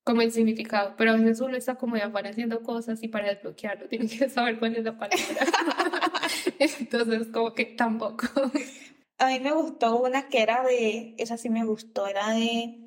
como 0.10 0.24
el 0.24 0.32
significado. 0.32 0.96
Pero 0.98 1.12
a 1.12 1.18
veces 1.18 1.40
uno 1.40 1.56
está 1.56 1.76
como 1.76 1.96
apareciendo 1.98 2.64
cosas 2.64 3.04
y 3.04 3.10
para 3.10 3.28
desbloquearlo 3.28 3.88
tiene 3.88 4.08
que 4.08 4.28
saber 4.28 4.58
cuál 4.58 4.76
es 4.76 4.84
la 4.84 4.98
palabra. 4.98 5.20
Entonces 6.60 7.28
como 7.28 7.54
que 7.54 7.66
tampoco. 7.66 8.26
A 9.20 9.28
mí 9.28 9.40
me 9.40 9.52
gustó 9.52 10.02
una 10.02 10.28
que 10.28 10.42
era 10.42 10.64
de, 10.64 11.14
esa 11.20 11.38
sí 11.38 11.52
me 11.52 11.64
gustó, 11.64 12.08
era 12.08 12.32
de 12.32 12.80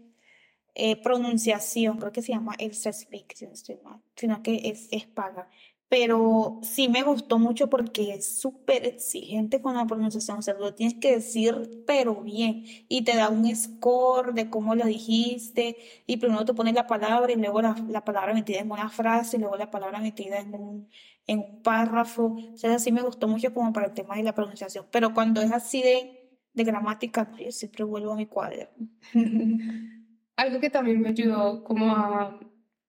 eh, 0.74 1.00
pronunciación, 1.00 1.98
creo 1.98 2.10
que 2.10 2.22
se 2.22 2.32
llama 2.32 2.56
el 2.58 2.74
si 2.74 4.26
no 4.26 4.42
que 4.42 4.60
es, 4.64 4.88
es 4.90 5.06
paga. 5.06 5.48
Pero 5.92 6.58
sí 6.62 6.88
me 6.88 7.02
gustó 7.02 7.38
mucho 7.38 7.68
porque 7.68 8.14
es 8.14 8.40
súper 8.40 8.86
exigente 8.86 9.60
con 9.60 9.74
la 9.74 9.84
pronunciación, 9.84 10.38
o 10.38 10.42
sea, 10.42 10.54
lo 10.54 10.72
tienes 10.72 10.94
que 10.98 11.16
decir 11.16 11.84
pero 11.86 12.22
bien 12.22 12.64
y 12.88 13.04
te 13.04 13.14
da 13.14 13.28
un 13.28 13.54
score 13.54 14.32
de 14.32 14.48
cómo 14.48 14.74
lo 14.74 14.86
dijiste 14.86 15.76
y 16.06 16.16
primero 16.16 16.46
te 16.46 16.54
pones 16.54 16.72
la 16.72 16.86
palabra 16.86 17.30
y 17.30 17.36
luego 17.36 17.60
la, 17.60 17.76
la 17.90 18.06
palabra 18.06 18.32
metida 18.32 18.60
en 18.60 18.70
una 18.70 18.88
frase 18.88 19.36
y 19.36 19.40
luego 19.40 19.58
la 19.58 19.70
palabra 19.70 20.00
metida 20.00 20.38
en 20.40 20.54
un, 20.54 20.88
en 21.26 21.40
un 21.40 21.62
párrafo. 21.62 22.38
O 22.54 22.56
sea, 22.56 22.78
sí 22.78 22.90
me 22.90 23.02
gustó 23.02 23.28
mucho 23.28 23.52
como 23.52 23.70
para 23.74 23.88
el 23.88 23.92
tema 23.92 24.16
de 24.16 24.22
la 24.22 24.34
pronunciación, 24.34 24.86
pero 24.90 25.12
cuando 25.12 25.42
es 25.42 25.52
así 25.52 25.82
de, 25.82 26.38
de 26.54 26.64
gramática, 26.64 27.30
yo 27.38 27.52
siempre 27.52 27.84
vuelvo 27.84 28.12
a 28.12 28.16
mi 28.16 28.24
cuaderno. 28.24 28.88
Algo 30.36 30.58
que 30.58 30.70
también 30.70 31.02
me 31.02 31.10
ayudó 31.10 31.62
como 31.62 31.94
a 31.94 32.40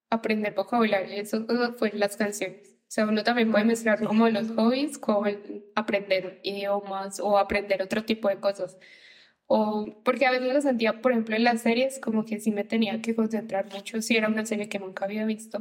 aprender 0.09 0.53
vocabulario, 0.53 1.21
eso 1.21 1.45
fue 1.77 1.91
las 1.95 2.15
canciones. 2.15 2.72
Sea, 2.93 3.07
uno 3.07 3.23
también 3.23 3.51
puede 3.51 3.65
mezclar 3.65 4.05
como 4.05 4.29
los 4.29 4.51
hobbies 4.51 4.99
con 4.99 5.25
aprender 5.73 6.39
idiomas 6.43 7.19
o 7.19 7.39
aprender 7.39 7.81
otro 7.81 8.05
tipo 8.05 8.29
de 8.29 8.39
cosas. 8.39 8.77
O 9.47 9.87
porque 10.05 10.27
a 10.27 10.31
veces 10.31 10.53
lo 10.53 10.61
sentía, 10.61 11.01
por 11.01 11.11
ejemplo, 11.11 11.35
en 11.35 11.43
las 11.43 11.63
series, 11.63 11.97
como 11.99 12.23
que 12.23 12.39
sí 12.39 12.51
me 12.51 12.63
tenía 12.63 13.01
que 13.01 13.15
concentrar 13.15 13.65
mucho 13.73 13.99
si 13.99 14.15
era 14.15 14.27
una 14.27 14.45
serie 14.45 14.69
que 14.69 14.77
nunca 14.77 15.05
había 15.05 15.25
visto 15.25 15.57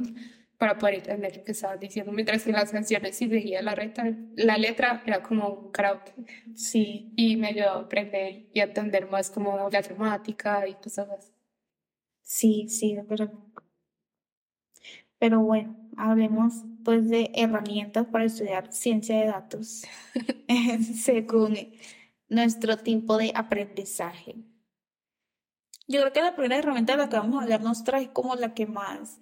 para 0.58 0.76
poder 0.76 0.96
entender 0.96 1.38
lo 1.38 1.44
que 1.44 1.52
estaba 1.52 1.78
diciendo, 1.78 2.12
mientras 2.12 2.44
que 2.44 2.50
en 2.50 2.56
las 2.56 2.70
canciones 2.70 3.16
si 3.16 3.30
seguía 3.30 3.62
la, 3.62 3.74
reta, 3.74 4.04
la 4.36 4.58
letra 4.58 5.02
era 5.06 5.22
como 5.22 5.48
un 5.48 5.72
karaoke. 5.72 6.12
Sí. 6.54 7.14
Y 7.16 7.36
me 7.38 7.46
ayudó 7.46 7.70
a 7.70 7.80
aprender 7.80 8.44
y 8.52 8.60
a 8.60 8.64
entender 8.64 9.08
más 9.08 9.30
como 9.30 9.70
la 9.70 9.80
gramática 9.80 10.68
y 10.68 10.74
cosas 10.74 11.08
así. 11.08 11.32
Sí, 12.20 12.68
sí, 12.68 12.98
pero, 13.08 13.32
pero 15.18 15.40
bueno, 15.40 15.81
hablemos 15.96 16.64
pues 16.84 17.08
de 17.08 17.30
herramientas 17.34 18.06
para 18.06 18.24
estudiar 18.24 18.72
ciencia 18.72 19.18
de 19.18 19.26
datos 19.26 19.84
según 20.94 21.56
nuestro 22.28 22.76
tipo 22.78 23.18
de 23.18 23.32
aprendizaje. 23.34 24.36
Yo 25.88 26.00
creo 26.00 26.12
que 26.12 26.22
la 26.22 26.34
primera 26.34 26.58
herramienta 26.58 26.92
de 26.92 26.98
la 26.98 27.08
que 27.08 27.16
vamos 27.16 27.38
a 27.38 27.42
hablar 27.42 27.62
nos 27.62 27.84
trae 27.84 28.12
como 28.12 28.34
la 28.36 28.54
que 28.54 28.66
más, 28.66 29.20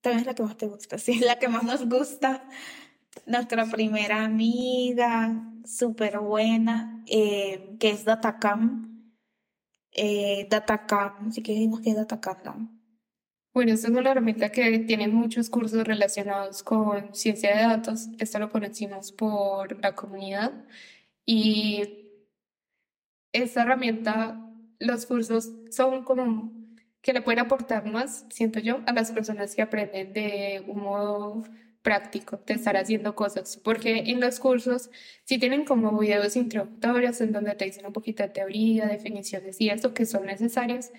tal 0.00 0.16
vez 0.16 0.26
la 0.26 0.34
que 0.34 0.42
más 0.42 0.56
te 0.56 0.66
gusta, 0.66 0.98
sí, 0.98 1.18
la 1.20 1.38
que 1.38 1.48
más 1.48 1.64
nos 1.64 1.88
gusta. 1.88 2.48
Nuestra 3.26 3.66
primera 3.66 4.24
amiga, 4.24 5.40
súper 5.64 6.18
buena, 6.18 7.04
eh, 7.06 7.76
que 7.78 7.90
es 7.90 8.04
Datacam 8.04 8.94
eh, 9.94 10.46
DataCamp, 10.50 11.32
si 11.32 11.42
quieres 11.42 11.80
que 11.80 11.90
es 11.90 11.96
DataCamp. 11.96 12.70
Bueno, 13.54 13.72
esta 13.72 13.86
es 13.86 13.94
una 13.94 14.10
herramienta 14.10 14.50
que 14.50 14.80
tiene 14.80 15.06
muchos 15.06 15.48
cursos 15.48 15.86
relacionados 15.86 16.64
con 16.64 17.14
ciencia 17.14 17.54
de 17.54 17.62
datos. 17.62 18.08
Esto 18.18 18.40
lo 18.40 18.50
conocimos 18.50 19.12
por 19.12 19.80
la 19.80 19.94
comunidad. 19.94 20.52
Y 21.24 22.10
esta 23.32 23.62
herramienta, 23.62 24.44
los 24.80 25.06
cursos 25.06 25.52
son 25.70 26.04
como 26.04 26.52
que 27.00 27.12
le 27.12 27.22
pueden 27.22 27.44
aportar 27.44 27.86
más, 27.86 28.26
siento 28.30 28.58
yo, 28.58 28.80
a 28.86 28.92
las 28.92 29.12
personas 29.12 29.54
que 29.54 29.62
aprenden 29.62 30.12
de 30.12 30.64
un 30.66 30.80
modo 30.82 31.44
práctico 31.82 32.40
de 32.46 32.54
estar 32.54 32.76
haciendo 32.76 33.14
cosas, 33.14 33.56
porque 33.58 33.98
en 34.06 34.20
los 34.20 34.40
cursos 34.40 34.90
sí 35.24 35.38
tienen 35.38 35.64
como 35.64 35.96
videos 35.98 36.34
introductorios 36.36 37.20
en 37.20 37.32
donde 37.32 37.54
te 37.54 37.66
dicen 37.66 37.86
un 37.86 37.92
poquito 37.92 38.22
de 38.24 38.30
teoría, 38.30 38.86
definiciones 38.86 39.60
y 39.60 39.68
eso 39.70 39.94
que 39.94 40.06
son 40.06 40.26
necesarios, 40.26 40.90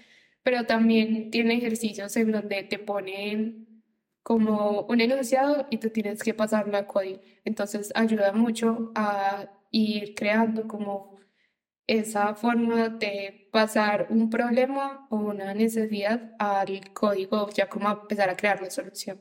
pero 0.46 0.68
también 0.68 1.32
tiene 1.32 1.56
ejercicios 1.56 2.16
en 2.18 2.32
donde 2.32 2.62
te 2.62 2.78
ponen 2.78 3.84
como 4.22 4.82
un 4.82 5.02
enunciado 5.02 5.66
y 5.72 5.78
tú 5.80 5.90
tienes 5.90 6.22
que 6.22 6.36
pasarlo 6.36 6.78
a 6.78 6.86
código. 6.86 7.20
Entonces 7.46 7.92
ayuda 7.96 8.32
mucho 8.32 8.92
a 8.94 9.50
ir 9.72 10.14
creando 10.14 10.68
como 10.68 11.18
esa 11.88 12.36
forma 12.36 12.90
de 12.90 13.50
pasar 13.52 14.06
un 14.12 14.30
problema 14.30 15.08
o 15.10 15.16
una 15.18 15.56
necesidad 15.56 16.36
al 16.38 16.94
código, 16.94 17.50
ya 17.50 17.68
como 17.68 17.90
empezar 17.90 18.30
a 18.30 18.38
crear 18.38 18.62
la 18.62 18.70
solución. 18.70 19.20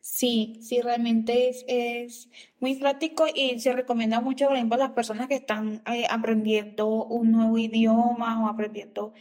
Sí, 0.00 0.60
sí, 0.62 0.82
realmente 0.82 1.48
es, 1.48 1.64
es 1.66 2.28
muy 2.60 2.76
práctico 2.76 3.24
y 3.34 3.58
se 3.58 3.72
recomienda 3.72 4.20
mucho, 4.20 4.46
por 4.46 4.56
ejemplo, 4.56 4.76
a 4.76 4.86
las 4.86 4.92
personas 4.92 5.26
que 5.26 5.34
están 5.34 5.82
eh, 5.92 6.06
aprendiendo 6.08 6.86
un 7.06 7.32
nuevo 7.32 7.58
idioma 7.58 8.44
o 8.44 8.48
aprendiendo 8.48 9.14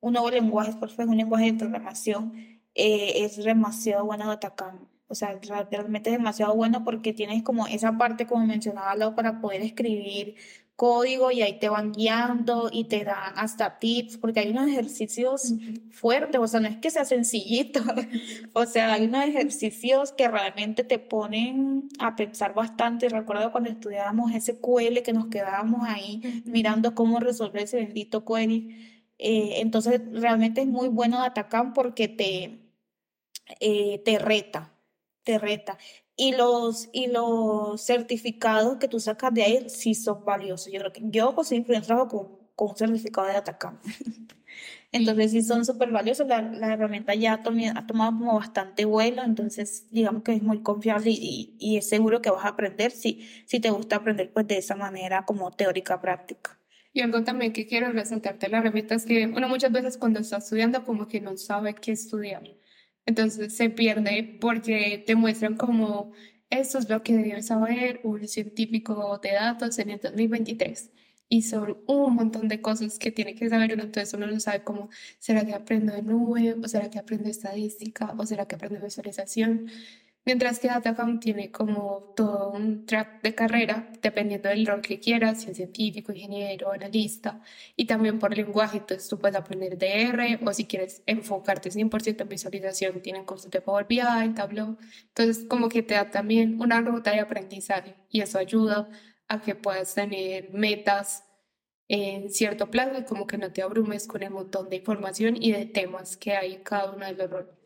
un 0.00 0.12
nuevo 0.12 0.30
lenguaje, 0.30 0.72
por 0.74 0.88
ejemplo, 0.88 1.12
un 1.12 1.18
lenguaje 1.18 1.52
de 1.52 1.58
programación, 1.58 2.32
eh, 2.74 3.24
es 3.24 3.36
demasiado 3.36 4.04
bueno 4.04 4.30
atacar. 4.30 4.74
O 5.08 5.14
sea, 5.14 5.38
realmente 5.68 6.10
es 6.10 6.18
demasiado 6.18 6.54
bueno 6.54 6.84
porque 6.84 7.12
tienes 7.12 7.42
como 7.42 7.66
esa 7.66 7.96
parte, 7.96 8.26
como 8.26 8.46
mencionaba, 8.46 9.14
para 9.14 9.40
poder 9.40 9.62
escribir 9.62 10.36
código 10.78 11.32
y 11.32 11.42
ahí 11.42 11.58
te 11.58 11.68
van 11.68 11.90
guiando 11.90 12.70
y 12.72 12.84
te 12.84 13.02
dan 13.02 13.32
hasta 13.34 13.80
tips, 13.80 14.16
porque 14.16 14.38
hay 14.38 14.50
unos 14.50 14.68
ejercicios 14.68 15.54
fuertes, 15.90 16.40
o 16.40 16.46
sea, 16.46 16.60
no 16.60 16.68
es 16.68 16.76
que 16.76 16.90
sea 16.90 17.04
sencillito, 17.04 17.80
o 18.52 18.64
sea, 18.64 18.92
hay 18.92 19.06
unos 19.06 19.24
ejercicios 19.24 20.12
que 20.12 20.28
realmente 20.28 20.84
te 20.84 21.00
ponen 21.00 21.88
a 21.98 22.14
pensar 22.14 22.54
bastante. 22.54 23.08
Recuerdo 23.08 23.50
cuando 23.50 23.70
estudiábamos 23.70 24.30
SQL 24.32 25.02
que 25.04 25.12
nos 25.12 25.26
quedábamos 25.26 25.80
ahí 25.82 26.42
mirando 26.44 26.94
cómo 26.94 27.18
resolver 27.18 27.62
ese 27.62 27.78
bendito 27.78 28.24
query. 28.24 28.97
Eh, 29.18 29.60
entonces, 29.60 30.00
realmente 30.12 30.62
es 30.62 30.66
muy 30.66 30.88
bueno 30.88 31.20
de 31.20 31.26
atacar 31.26 31.72
porque 31.74 32.08
te, 32.08 32.60
eh, 33.60 33.98
te 34.04 34.18
reta, 34.18 34.72
te 35.24 35.38
reta 35.38 35.78
y 36.18 36.32
los, 36.32 36.88
y 36.92 37.06
los 37.06 37.80
certificados 37.80 38.78
que 38.78 38.88
tú 38.88 38.98
sacas 39.00 39.32
de 39.32 39.44
ahí 39.44 39.70
sí 39.70 39.94
son 39.94 40.24
valiosos. 40.24 40.72
Yo 40.72 40.80
creo 40.80 40.92
que 40.92 41.02
yo 41.04 41.34
conseguí 41.34 41.64
un 41.72 41.82
trabajo 41.82 42.08
con, 42.08 42.48
con 42.56 42.70
un 42.70 42.76
certificado 42.76 43.28
de 43.28 43.34
Atacama. 43.34 43.80
entonces 44.92 45.30
sí 45.30 45.42
son 45.42 45.64
súper 45.64 45.92
valiosos. 45.92 46.26
La, 46.26 46.42
la, 46.42 46.72
herramienta 46.74 47.14
ya 47.14 47.34
ha, 47.34 47.42
tomado, 47.44 47.78
ha 47.78 47.86
tomado 47.86 48.10
como 48.18 48.34
bastante 48.36 48.84
vuelo, 48.84 49.22
entonces 49.22 49.86
digamos 49.92 50.24
que 50.24 50.32
es 50.32 50.42
muy 50.42 50.60
confiable 50.62 51.10
y, 51.10 51.54
y, 51.60 51.76
es 51.76 51.88
seguro 51.88 52.20
que 52.20 52.30
vas 52.30 52.44
a 52.44 52.48
aprender 52.48 52.90
si, 52.90 53.28
si 53.46 53.60
te 53.60 53.70
gusta 53.70 53.96
aprender 53.96 54.32
pues 54.32 54.46
de 54.48 54.58
esa 54.58 54.74
manera 54.74 55.24
como 55.24 55.52
teórica 55.52 56.00
práctica. 56.00 56.57
Y 56.98 57.00
algo 57.00 57.22
también 57.22 57.52
que 57.52 57.64
quiero 57.64 57.92
resaltarte 57.92 58.48
la 58.48 58.58
herramienta 58.58 58.96
es 58.96 59.06
que 59.06 59.24
uno 59.26 59.48
muchas 59.48 59.70
veces 59.70 59.96
cuando 59.96 60.18
está 60.18 60.38
estudiando 60.38 60.84
como 60.84 61.06
que 61.06 61.20
no 61.20 61.36
sabe 61.36 61.76
qué 61.76 61.92
estudiar. 61.92 62.42
Entonces 63.06 63.54
se 63.54 63.70
pierde 63.70 64.36
porque 64.40 65.04
te 65.06 65.14
muestran 65.14 65.56
como 65.56 66.10
esto 66.50 66.78
es 66.78 66.88
lo 66.90 67.04
que 67.04 67.16
debes 67.16 67.46
saber 67.46 68.00
un 68.02 68.26
científico 68.26 69.20
de 69.22 69.30
datos 69.30 69.78
en 69.78 69.90
el 69.90 70.00
2023. 70.00 70.90
Y 71.28 71.42
son 71.42 71.78
un 71.86 72.16
montón 72.16 72.48
de 72.48 72.60
cosas 72.60 72.98
que 72.98 73.12
tiene 73.12 73.36
que 73.36 73.48
saber 73.48 73.74
uno, 73.74 73.84
entonces 73.84 74.12
uno 74.14 74.26
no 74.26 74.40
sabe 74.40 74.64
cómo, 74.64 74.88
¿será 75.20 75.46
que 75.46 75.54
aprendo 75.54 75.92
de 75.92 76.02
nube? 76.02 76.56
¿O 76.60 76.66
será 76.66 76.90
que 76.90 76.98
aprendo 76.98 77.28
estadística? 77.28 78.12
¿O 78.18 78.26
será 78.26 78.48
que 78.48 78.56
aprendo 78.56 78.80
visualización? 78.84 79.70
Mientras 80.28 80.58
que 80.58 80.68
Datacom 80.68 81.20
tiene 81.20 81.50
como 81.50 82.12
todo 82.14 82.50
un 82.50 82.84
track 82.84 83.22
de 83.22 83.34
carrera, 83.34 83.90
dependiendo 84.02 84.50
del 84.50 84.66
rol 84.66 84.82
que 84.82 85.00
quieras, 85.00 85.40
si 85.40 85.50
es 85.50 85.56
científico, 85.56 86.12
ingeniero, 86.12 86.70
analista, 86.70 87.40
y 87.76 87.86
también 87.86 88.18
por 88.18 88.36
lenguaje, 88.36 88.76
entonces 88.76 89.08
tú 89.08 89.18
puedes 89.18 89.38
aprender 89.38 89.78
de 89.78 90.02
R, 90.02 90.38
o 90.44 90.52
si 90.52 90.66
quieres 90.66 91.02
enfocarte 91.06 91.70
100% 91.70 92.20
en 92.20 92.28
visualización, 92.28 93.00
tienen 93.00 93.24
cursos 93.24 93.50
de 93.50 93.62
Power 93.62 93.86
BI, 93.88 94.00
Tableau, 94.34 94.76
entonces 95.06 95.46
como 95.48 95.70
que 95.70 95.82
te 95.82 95.94
da 95.94 96.10
también 96.10 96.60
una 96.60 96.82
ruta 96.82 97.10
de 97.12 97.20
aprendizaje, 97.20 97.94
y 98.10 98.20
eso 98.20 98.38
ayuda 98.38 98.90
a 99.28 99.40
que 99.40 99.54
puedas 99.54 99.94
tener 99.94 100.50
metas 100.52 101.24
en 101.88 102.28
cierto 102.30 102.70
plazo 102.70 102.98
y 102.98 103.04
como 103.04 103.26
que 103.26 103.38
no 103.38 103.50
te 103.50 103.62
abrumes 103.62 104.06
con 104.06 104.22
el 104.22 104.30
montón 104.30 104.68
de 104.68 104.76
información 104.76 105.42
y 105.42 105.52
de 105.52 105.64
temas 105.64 106.18
que 106.18 106.34
hay 106.36 106.54
en 106.56 106.62
cada 106.62 106.92
uno 106.92 107.06
de 107.06 107.14
los 107.14 107.30
roles. 107.30 107.57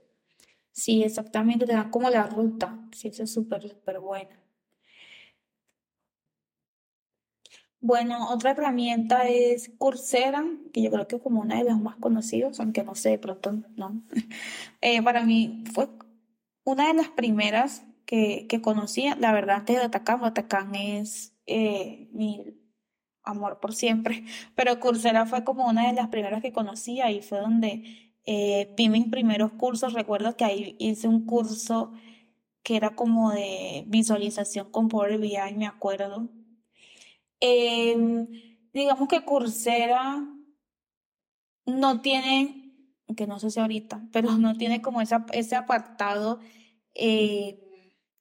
Sí, 0.73 1.03
exactamente, 1.03 1.65
te 1.67 1.73
dan 1.73 1.91
como 1.91 2.11
la 2.11 2.27
ruta. 2.27 2.79
Sí, 2.93 3.09
es 3.09 3.33
súper, 3.33 3.63
súper 3.69 4.01
bueno. 4.01 4.37
Bueno, 7.81 8.29
otra 8.31 8.53
herramienta 8.53 9.29
es 9.29 9.73
Coursera, 9.79 10.45
que 10.73 10.83
yo 10.83 10.91
creo 10.91 11.09
que 11.09 11.17
es 11.17 11.23
como 11.23 11.41
una 11.41 11.57
de 11.59 11.65
las 11.65 11.81
más 11.81 11.97
conocidas, 11.97 12.61
aunque 12.61 12.85
no 12.85 12.95
sé, 12.95 13.11
de 13.11 13.19
pronto 13.19 13.53
no. 13.77 14.03
Eh, 14.81 15.03
para 15.03 15.25
mí 15.25 15.65
fue 15.75 15.89
una 16.65 16.89
de 16.89 16.95
las 16.95 17.09
primeras 17.11 17.85
que, 18.07 18.47
que 18.49 18.61
conocía, 18.63 19.17
la 19.17 19.33
verdad, 19.33 19.57
antes 19.59 19.77
de 19.77 19.83
Atacán, 19.85 20.25
Atacán 20.25 20.75
es 20.77 21.35
eh, 21.47 22.09
mi 22.13 22.55
amor 23.25 23.61
por 23.61 23.75
siempre, 23.75 24.25
pero 24.57 24.81
Coursera 24.81 25.27
fue 25.27 25.45
como 25.45 25.69
una 25.69 25.87
de 25.89 25.95
las 25.95 26.09
primeras 26.09 26.43
que 26.43 26.53
conocí, 26.53 27.01
ahí 27.01 27.23
fue 27.23 27.41
donde 27.41 28.12
eh, 28.25 28.73
vi 28.77 28.89
mis 28.89 29.09
primeros 29.09 29.53
cursos, 29.53 29.93
recuerdo 29.93 30.37
que 30.37 30.45
ahí 30.45 30.77
hice 30.79 31.09
un 31.09 31.27
curso 31.27 31.93
que 32.63 32.77
era 32.77 32.95
como 32.95 33.33
de 33.33 33.85
visualización 33.89 34.71
con 34.71 34.89
Power 34.89 35.19
BI, 35.19 35.37
me 35.57 35.67
acuerdo. 35.67 36.31
Em, 37.41 38.29
digamos 38.73 39.09
que 39.09 39.25
Coursera 39.25 40.25
no 41.67 42.01
tiene, 42.01 42.73
que 43.17 43.27
no 43.27 43.41
sé 43.41 43.51
si 43.51 43.61
ahorita, 43.61 44.09
pero 44.13 44.39
no 44.39 44.57
tiene 44.57 44.81
como 44.81 45.01
esa, 45.01 45.27
ese 45.33 45.57
apartado 45.57 46.39
eh, 46.95 47.59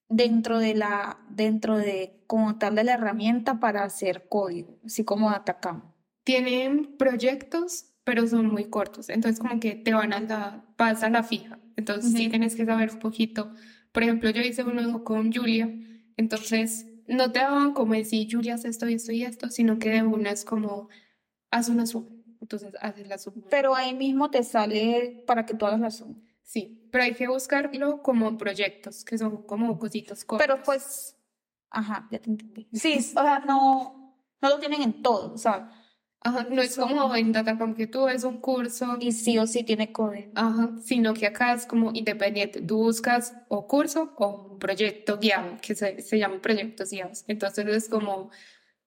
dentro 0.09 0.59
de 0.59 0.73
la, 0.75 1.19
dentro 1.29 1.77
de 1.77 2.23
como 2.27 2.57
tal 2.57 2.75
de 2.75 2.83
la 2.83 2.93
herramienta 2.93 3.59
para 3.59 3.83
hacer 3.83 4.27
código, 4.27 4.79
así 4.85 5.03
como 5.05 5.29
Atacam. 5.29 5.93
Tienen 6.23 6.97
proyectos, 6.97 7.90
pero 8.03 8.27
son 8.27 8.47
muy 8.47 8.65
cortos, 8.65 9.09
entonces 9.09 9.39
como 9.39 9.59
que 9.59 9.75
te 9.75 9.93
van 9.93 10.13
a 10.13 10.19
la, 10.19 10.65
vas 10.77 11.03
a 11.03 11.09
la 11.09 11.23
fija, 11.23 11.59
entonces 11.75 12.11
sí 12.13 12.29
tienes 12.29 12.55
que 12.55 12.65
saber 12.65 12.91
un 12.91 12.99
poquito. 12.99 13.53
Por 13.91 14.03
ejemplo, 14.03 14.29
yo 14.29 14.41
hice 14.41 14.63
uno 14.63 15.03
con 15.03 15.31
Julia, 15.33 15.69
entonces 16.17 16.87
no 17.07 17.31
te 17.31 17.39
daban 17.39 17.73
como 17.73 17.93
decir, 17.93 18.27
Julia, 18.31 18.55
haz 18.55 18.65
esto 18.65 18.87
y 18.87 18.93
esto 18.93 19.11
y 19.11 19.23
esto, 19.23 19.49
sino 19.49 19.79
que 19.79 19.89
de 19.89 20.03
una 20.03 20.31
es 20.31 20.45
como, 20.45 20.89
haz 21.51 21.69
una 21.69 21.85
suma, 21.85 22.09
entonces 22.39 22.73
haces 22.79 23.07
la 23.07 23.17
suma. 23.17 23.43
Pero 23.49 23.75
ahí 23.75 23.93
mismo 23.93 24.29
te 24.29 24.43
sale 24.43 25.23
para 25.27 25.45
que 25.45 25.53
tú 25.53 25.65
hagas 25.65 25.79
la 25.79 25.91
suma. 25.91 26.15
Sí, 26.43 26.87
pero 26.91 27.03
hay 27.03 27.13
que 27.13 27.27
buscarlo 27.27 28.01
como 28.01 28.37
proyectos, 28.37 29.05
que 29.05 29.17
son 29.17 29.43
como 29.43 29.77
cositos 29.79 30.25
cortos. 30.25 30.45
Pero 30.45 30.61
pues, 30.63 31.15
ajá, 31.69 32.07
ya 32.11 32.19
te 32.19 32.29
entendí. 32.29 32.67
Sí, 32.73 32.97
o 32.97 33.01
sea, 33.01 33.39
no, 33.39 34.17
no 34.41 34.49
lo 34.49 34.59
tienen 34.59 34.81
en 34.81 35.01
todo, 35.01 35.33
o 35.33 35.37
sea. 35.37 35.71
Ajá, 36.23 36.45
no 36.51 36.61
es 36.61 36.75
como 36.75 37.15
en 37.15 37.31
Datacom 37.31 37.73
que 37.73 37.87
tú 37.87 38.05
ves 38.05 38.23
un 38.23 38.39
curso. 38.39 38.97
Y 38.99 39.11
sí 39.11 39.39
o 39.39 39.47
sí 39.47 39.63
tiene 39.63 39.91
código. 39.91 40.31
Ajá, 40.35 40.71
sino 40.83 41.13
que 41.13 41.25
acá 41.25 41.53
es 41.53 41.65
como 41.65 41.91
independiente. 41.93 42.61
Tú 42.61 42.77
buscas 42.77 43.35
o 43.47 43.67
curso 43.67 44.13
o 44.17 44.51
un 44.53 44.59
proyecto 44.59 45.17
guiado, 45.17 45.57
que 45.61 45.73
se, 45.75 45.99
se 46.01 46.19
llaman 46.19 46.39
proyectos 46.41 46.91
guiados. 46.91 47.23
Entonces 47.27 47.65
es 47.67 47.89
como 47.89 48.29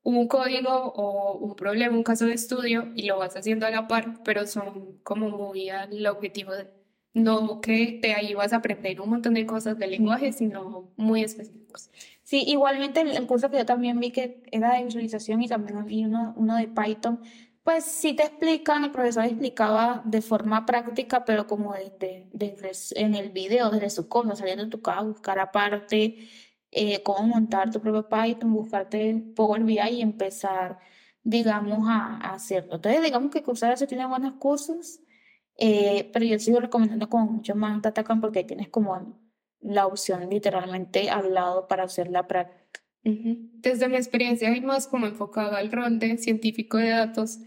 un 0.03 0.29
código 0.29 0.71
o 0.71 1.39
un 1.39 1.57
problema, 1.57 1.97
un 1.97 2.05
caso 2.05 2.27
de 2.27 2.35
estudio 2.35 2.93
y 2.95 3.05
lo 3.07 3.19
vas 3.19 3.37
haciendo 3.37 3.67
a 3.67 3.71
la 3.71 3.89
par, 3.89 4.23
pero 4.25 4.47
son 4.47 4.99
como 5.03 5.31
muy 5.31 5.71
al 5.71 6.07
objetivo 6.07 6.53
de 6.53 6.69
no 7.15 7.61
que 7.61 8.01
de 8.03 8.13
ahí 8.15 8.35
vas 8.35 8.53
a 8.53 8.57
aprender 8.57 9.01
un 9.01 9.11
montón 9.11 9.35
de 9.35 9.47
cosas 9.47 9.79
de 9.79 9.87
lenguaje, 9.87 10.33
sino 10.33 10.93
muy 10.97 11.23
específicos. 11.25 11.91
Sí, 12.25 12.43
igualmente 12.47 13.03
el, 13.03 13.27
curso 13.27 13.51
que 13.51 13.59
yo 13.59 13.67
también 13.67 14.01
vi 14.01 14.11
que 14.11 14.43
era 14.51 14.75
de 14.75 14.85
visualización 14.85 15.43
y 15.43 15.49
también 15.49 15.85
vi 15.85 16.05
uno, 16.05 16.35
uno 16.37 16.57
de 16.57 16.69
Python, 16.69 17.21
pues 17.63 17.85
sí 17.85 18.15
te 18.15 18.25
explican, 18.25 18.85
el 18.85 18.91
profesor 18.93 19.25
explicaba 19.25 20.03
de 20.05 20.23
forma 20.23 20.67
práctica, 20.67 21.25
pero 21.25 21.47
como 21.47 21.75
desde, 21.75 22.29
en 22.97 23.15
el 23.15 23.31
video, 23.31 23.71
desde 23.71 23.91
su 23.91 24.09
cosa, 24.09 24.37
saliendo 24.37 24.65
de 24.65 24.71
tu 24.71 24.83
casa, 24.83 25.03
buscar 25.03 25.39
aparte 25.39 26.19
eh, 26.71 27.03
cómo 27.03 27.29
montar 27.29 27.71
tu 27.71 27.81
propio 27.81 28.09
Python, 28.09 28.53
buscarte 28.53 29.25
Power 29.37 29.63
BI 29.65 29.79
y 29.79 30.03
empezar, 30.03 30.79
digamos, 31.23 31.87
a, 31.89 32.17
hacerlo. 32.35 32.77
Entonces, 32.77 33.03
digamos 33.03 33.31
que 33.31 33.43
Coursera 33.43 33.77
se 33.77 33.87
tiene 33.87 34.07
buenos 34.07 34.35
cursos 34.35 35.01
eh, 35.57 36.11
pero 36.13 36.25
yo 36.25 36.39
sigo 36.39 36.61
recomendando 36.61 37.09
como 37.09 37.27
mucho 37.27 37.55
más 37.55 37.81
Datacam 37.81 38.21
porque 38.21 38.45
tienes 38.45 38.69
como 38.69 38.95
la 39.65 39.87
opción 39.87 40.29
literalmente 40.31 41.11
al 41.11 41.35
lado 41.35 41.67
para 41.67 41.85
hacer 41.85 42.09
la 42.09 42.27
práctica. 42.27 42.81
Desde 43.03 43.89
mi 43.89 43.97
experiencia 43.97 44.55
y 44.57 44.61
más 44.61 44.87
como 44.87 45.07
enfocado 45.07 45.57
al 45.57 45.73
rol 45.73 45.99
de 45.99 46.17
científico 46.17 46.79
de 46.79 46.91
datos, 46.91 47.39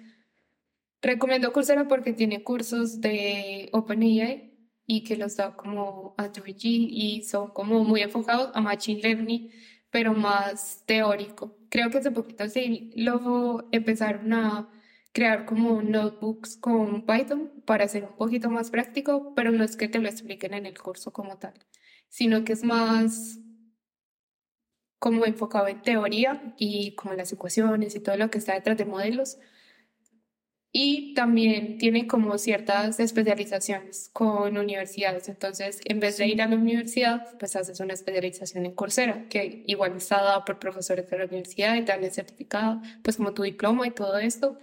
recomiendo 1.02 1.52
Coursera 1.54 1.88
porque 1.88 2.13
tiene 2.13 2.44
cursos 2.44 3.02
de 3.02 3.70
OpenAI 3.72 4.54
y 4.86 5.04
que 5.04 5.18
los 5.18 5.36
da 5.36 5.56
como 5.56 6.15
a 6.18 6.32
y 6.56 7.24
son 7.24 7.50
como 7.52 7.84
muy 7.84 8.02
enfocados 8.02 8.52
a 8.54 8.62
Machine 8.62 9.02
Learning, 9.02 9.52
pero 9.89 10.13
más 10.13 10.84
teórico. 10.86 11.58
Creo 11.70 11.89
que 11.89 11.98
hace 11.98 12.12
poquito 12.12 12.48
sí 12.50 12.92
lo 12.96 13.68
empezaron 13.72 14.34
a 14.34 14.70
crear 15.12 15.46
como 15.46 15.82
notebooks 15.82 16.58
con 16.58 17.06
Python 17.06 17.52
para 17.65 17.86
hacer 17.86 18.04
un 18.04 18.15
poquito 18.15 18.50
más 18.50 18.70
práctico, 18.70 19.34
pero 19.36 19.52
no 19.52 19.63
es 19.63 19.76
que 19.76 19.88
te 19.88 20.00
lo 20.00 20.08
expliquen 20.08 20.54
en 20.54 20.68
el 20.68 20.80
curso 20.80 21.12
como 21.12 21.38
tal, 21.38 21.54
sino 22.10 22.43
que 22.43 22.54
es 22.54 22.63
más 22.63 23.39
como 25.00 25.26
enfocado 25.26 25.67
en 25.67 25.82
teoría 25.82 26.54
y 26.58 26.96
como 26.96 27.13
las 27.13 27.32
ecuaciones 27.32 27.96
y 27.96 28.00
todo 28.00 28.17
lo 28.17 28.30
que 28.30 28.39
está 28.39 28.54
detrás 28.54 28.78
de 28.78 28.86
modelos. 28.86 29.38
Y 30.72 31.13
también 31.13 31.78
tiene 31.78 32.08
como 32.08 32.38
ciertas 32.38 33.00
especializaciones 33.00 34.10
con 34.13 34.58
universidades. 34.58 35.30
Entonces, 35.30 35.80
en 35.86 36.00
vez 36.00 36.17
de 36.17 36.28
ir 36.28 36.41
a 36.41 36.48
la 36.48 36.56
universidad, 36.56 37.38
pues 37.39 37.56
haces 37.56 37.80
una 37.80 37.93
especialización 37.93 38.65
en 38.65 38.76
Coursera, 38.76 39.28
que 39.30 39.63
igual 39.65 39.96
está 39.98 40.17
dada 40.17 40.46
por 40.46 40.60
profesores 40.60 41.10
de 41.10 41.17
la 41.17 41.26
universidad 41.26 41.76
y 41.76 41.86
te 41.86 41.93
dan 41.93 42.04
el 42.04 42.12
certificado, 42.12 42.82
pues 43.02 43.17
como 43.17 43.34
tu 43.34 43.43
diploma 43.43 43.88
y 43.88 43.91
todo 43.91 44.17
esto. 44.20 44.60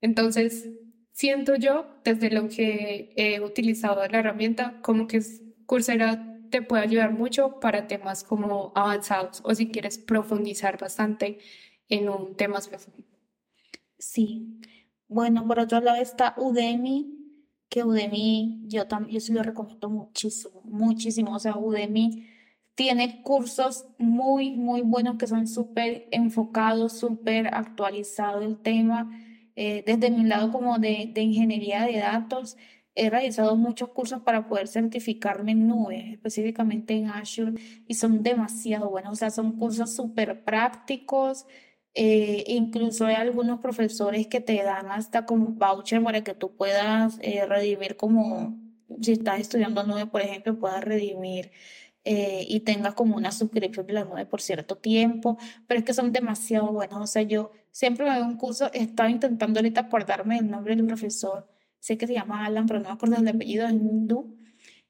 Entonces, 0.00 0.68
siento 1.12 1.54
yo, 1.54 1.86
desde 2.04 2.30
lo 2.30 2.48
que 2.48 3.12
he 3.16 3.40
utilizado 3.40 4.06
la 4.06 4.18
herramienta, 4.18 4.80
como 4.82 5.06
que 5.06 5.22
Coursera 5.66 6.29
te 6.50 6.62
puede 6.62 6.82
ayudar 6.82 7.12
mucho 7.12 7.60
para 7.60 7.86
temas 7.86 8.24
como 8.24 8.72
avanzados 8.74 9.40
o 9.44 9.54
si 9.54 9.70
quieres 9.70 9.98
profundizar 9.98 10.78
bastante 10.78 11.38
en 11.88 12.08
un 12.08 12.36
tema 12.36 12.58
específico. 12.58 13.08
Sí. 13.98 14.60
Bueno, 15.08 15.46
por 15.46 15.58
otro 15.58 15.80
lado 15.80 16.00
está 16.00 16.34
Udemy, 16.36 17.16
que 17.68 17.84
Udemy 17.84 18.62
yo 18.66 18.86
también 18.86 19.14
yo 19.14 19.20
sí 19.20 19.32
lo 19.32 19.42
recomiendo 19.42 19.88
muchísimo, 19.88 20.62
muchísimo. 20.64 21.34
O 21.34 21.38
sea, 21.38 21.56
Udemy 21.56 22.26
tiene 22.74 23.22
cursos 23.22 23.86
muy, 23.98 24.52
muy 24.52 24.82
buenos 24.82 25.16
que 25.16 25.26
son 25.26 25.46
súper 25.46 26.08
enfocados, 26.12 26.98
súper 26.98 27.54
actualizados 27.54 28.44
el 28.44 28.58
tema 28.58 29.10
eh, 29.62 29.82
desde 29.84 30.10
mi 30.10 30.24
lado 30.24 30.52
como 30.52 30.78
de, 30.78 31.10
de, 31.12 31.20
ingeniería 31.20 31.84
de 31.84 31.98
datos, 31.98 32.56
he 33.00 33.08
realizado 33.08 33.56
muchos 33.56 33.88
cursos 33.88 34.20
para 34.20 34.46
poder 34.46 34.68
certificarme 34.68 35.52
en 35.52 35.66
nube, 35.66 36.12
específicamente 36.12 36.94
en 36.94 37.08
Azure, 37.08 37.54
y 37.88 37.94
son 37.94 38.22
demasiado 38.22 38.90
buenos, 38.90 39.12
o 39.14 39.16
sea, 39.16 39.30
son 39.30 39.52
cursos 39.52 39.94
súper 39.96 40.44
prácticos. 40.44 41.46
Eh, 41.94 42.44
incluso 42.46 43.06
hay 43.06 43.14
algunos 43.14 43.60
profesores 43.60 44.26
que 44.26 44.40
te 44.40 44.62
dan 44.62 44.90
hasta 44.90 45.24
como 45.24 45.48
voucher 45.48 46.02
para 46.02 46.22
que 46.22 46.34
tú 46.34 46.54
puedas 46.56 47.18
eh, 47.22 47.46
redimir 47.46 47.96
como, 47.96 48.58
si 49.00 49.12
estás 49.12 49.40
estudiando 49.40 49.82
nube, 49.84 50.06
por 50.06 50.20
ejemplo, 50.20 50.58
puedas 50.58 50.84
redimir 50.84 51.52
eh, 52.04 52.44
y 52.48 52.60
tengas 52.60 52.94
como 52.94 53.16
una 53.16 53.32
suscripción 53.32 53.86
de 53.86 53.94
la 53.94 54.04
nube 54.04 54.26
por 54.26 54.42
cierto 54.42 54.76
tiempo, 54.76 55.38
pero 55.66 55.80
es 55.80 55.86
que 55.86 55.94
son 55.94 56.12
demasiado 56.12 56.70
buenos. 56.72 57.00
O 57.00 57.06
sea, 57.06 57.22
yo 57.22 57.50
siempre 57.70 58.04
me 58.04 58.18
doy 58.18 58.28
un 58.28 58.36
curso, 58.36 58.70
estaba 58.74 59.08
intentando 59.10 59.58
ahorita 59.60 59.82
acordarme 59.82 60.38
el 60.38 60.50
nombre 60.50 60.76
del 60.76 60.86
profesor, 60.86 61.48
sé 61.80 61.98
que 61.98 62.06
se 62.06 62.14
llama 62.14 62.46
Alan, 62.46 62.66
pero 62.66 62.80
no 62.80 62.88
me 62.88 62.94
acuerdo 62.94 63.16
el 63.16 63.28
apellido, 63.28 63.66
del 63.66 63.76
hindú, 63.76 64.36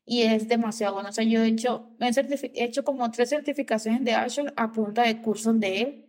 y 0.04 0.22
es 0.22 0.48
demasiado 0.48 0.94
bueno. 0.94 1.10
O 1.10 1.12
sea, 1.12 1.24
yo 1.24 1.42
he 1.42 1.48
hecho, 1.48 1.90
he 2.00 2.64
hecho 2.64 2.84
como 2.84 3.10
tres 3.10 3.30
certificaciones 3.30 4.04
de 4.04 4.12
Azure 4.12 4.52
a 4.56 4.72
punta 4.72 5.02
de 5.04 5.22
cursos 5.22 5.58
de 5.60 5.80
él. 5.80 6.06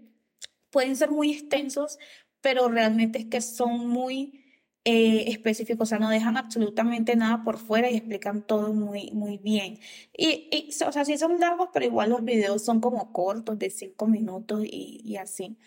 Pueden 0.71 0.95
ser 0.95 1.11
muy 1.11 1.31
extensos, 1.31 1.99
pero 2.41 2.67
realmente 2.69 3.19
es 3.19 3.25
que 3.25 3.41
son 3.41 3.87
muy 3.87 4.41
eh, 4.83 5.25
específicos, 5.27 5.87
o 5.87 5.89
sea, 5.89 5.99
no 5.99 6.09
dejan 6.09 6.37
absolutamente 6.37 7.15
nada 7.15 7.43
por 7.43 7.59
fuera 7.59 7.91
y 7.91 7.97
explican 7.97 8.41
todo 8.47 8.73
muy, 8.73 9.11
muy 9.11 9.37
bien. 9.37 9.79
Y, 10.17 10.49
y, 10.51 10.69
o 10.83 10.91
sea, 10.91 11.05
sí 11.05 11.17
son 11.17 11.39
largos, 11.39 11.69
pero 11.71 11.85
igual 11.85 12.09
los 12.09 12.23
videos 12.23 12.63
son 12.65 12.81
como 12.81 13.13
cortos, 13.13 13.59
de 13.59 13.69
cinco 13.69 14.07
minutos 14.07 14.63
y, 14.65 15.01
y 15.05 15.17
así. 15.17 15.57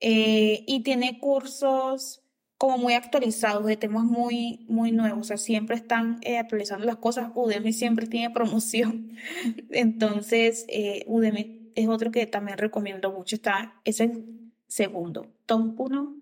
Eh, 0.00 0.64
y 0.66 0.82
tiene 0.82 1.18
cursos 1.18 2.23
como 2.64 2.78
muy 2.78 2.94
actualizados, 2.94 3.66
de 3.66 3.76
temas 3.76 4.04
muy, 4.04 4.64
muy 4.70 4.90
nuevos, 4.90 5.18
o 5.20 5.24
sea, 5.24 5.36
siempre 5.36 5.76
están 5.76 6.18
eh, 6.22 6.38
actualizando 6.38 6.86
las 6.86 6.96
cosas. 6.96 7.30
Udemy 7.34 7.74
siempre 7.74 8.06
tiene 8.06 8.30
promoción. 8.30 9.10
Entonces, 9.70 10.64
Udemy 11.06 11.72
es 11.74 11.88
otro 11.88 12.10
que 12.10 12.26
también 12.26 12.56
recomiendo 12.56 13.12
mucho. 13.12 13.36
Está, 13.36 13.74
es 13.84 14.00
el 14.00 14.50
segundo. 14.66 15.26
Top 15.44 15.78
1 15.78 16.16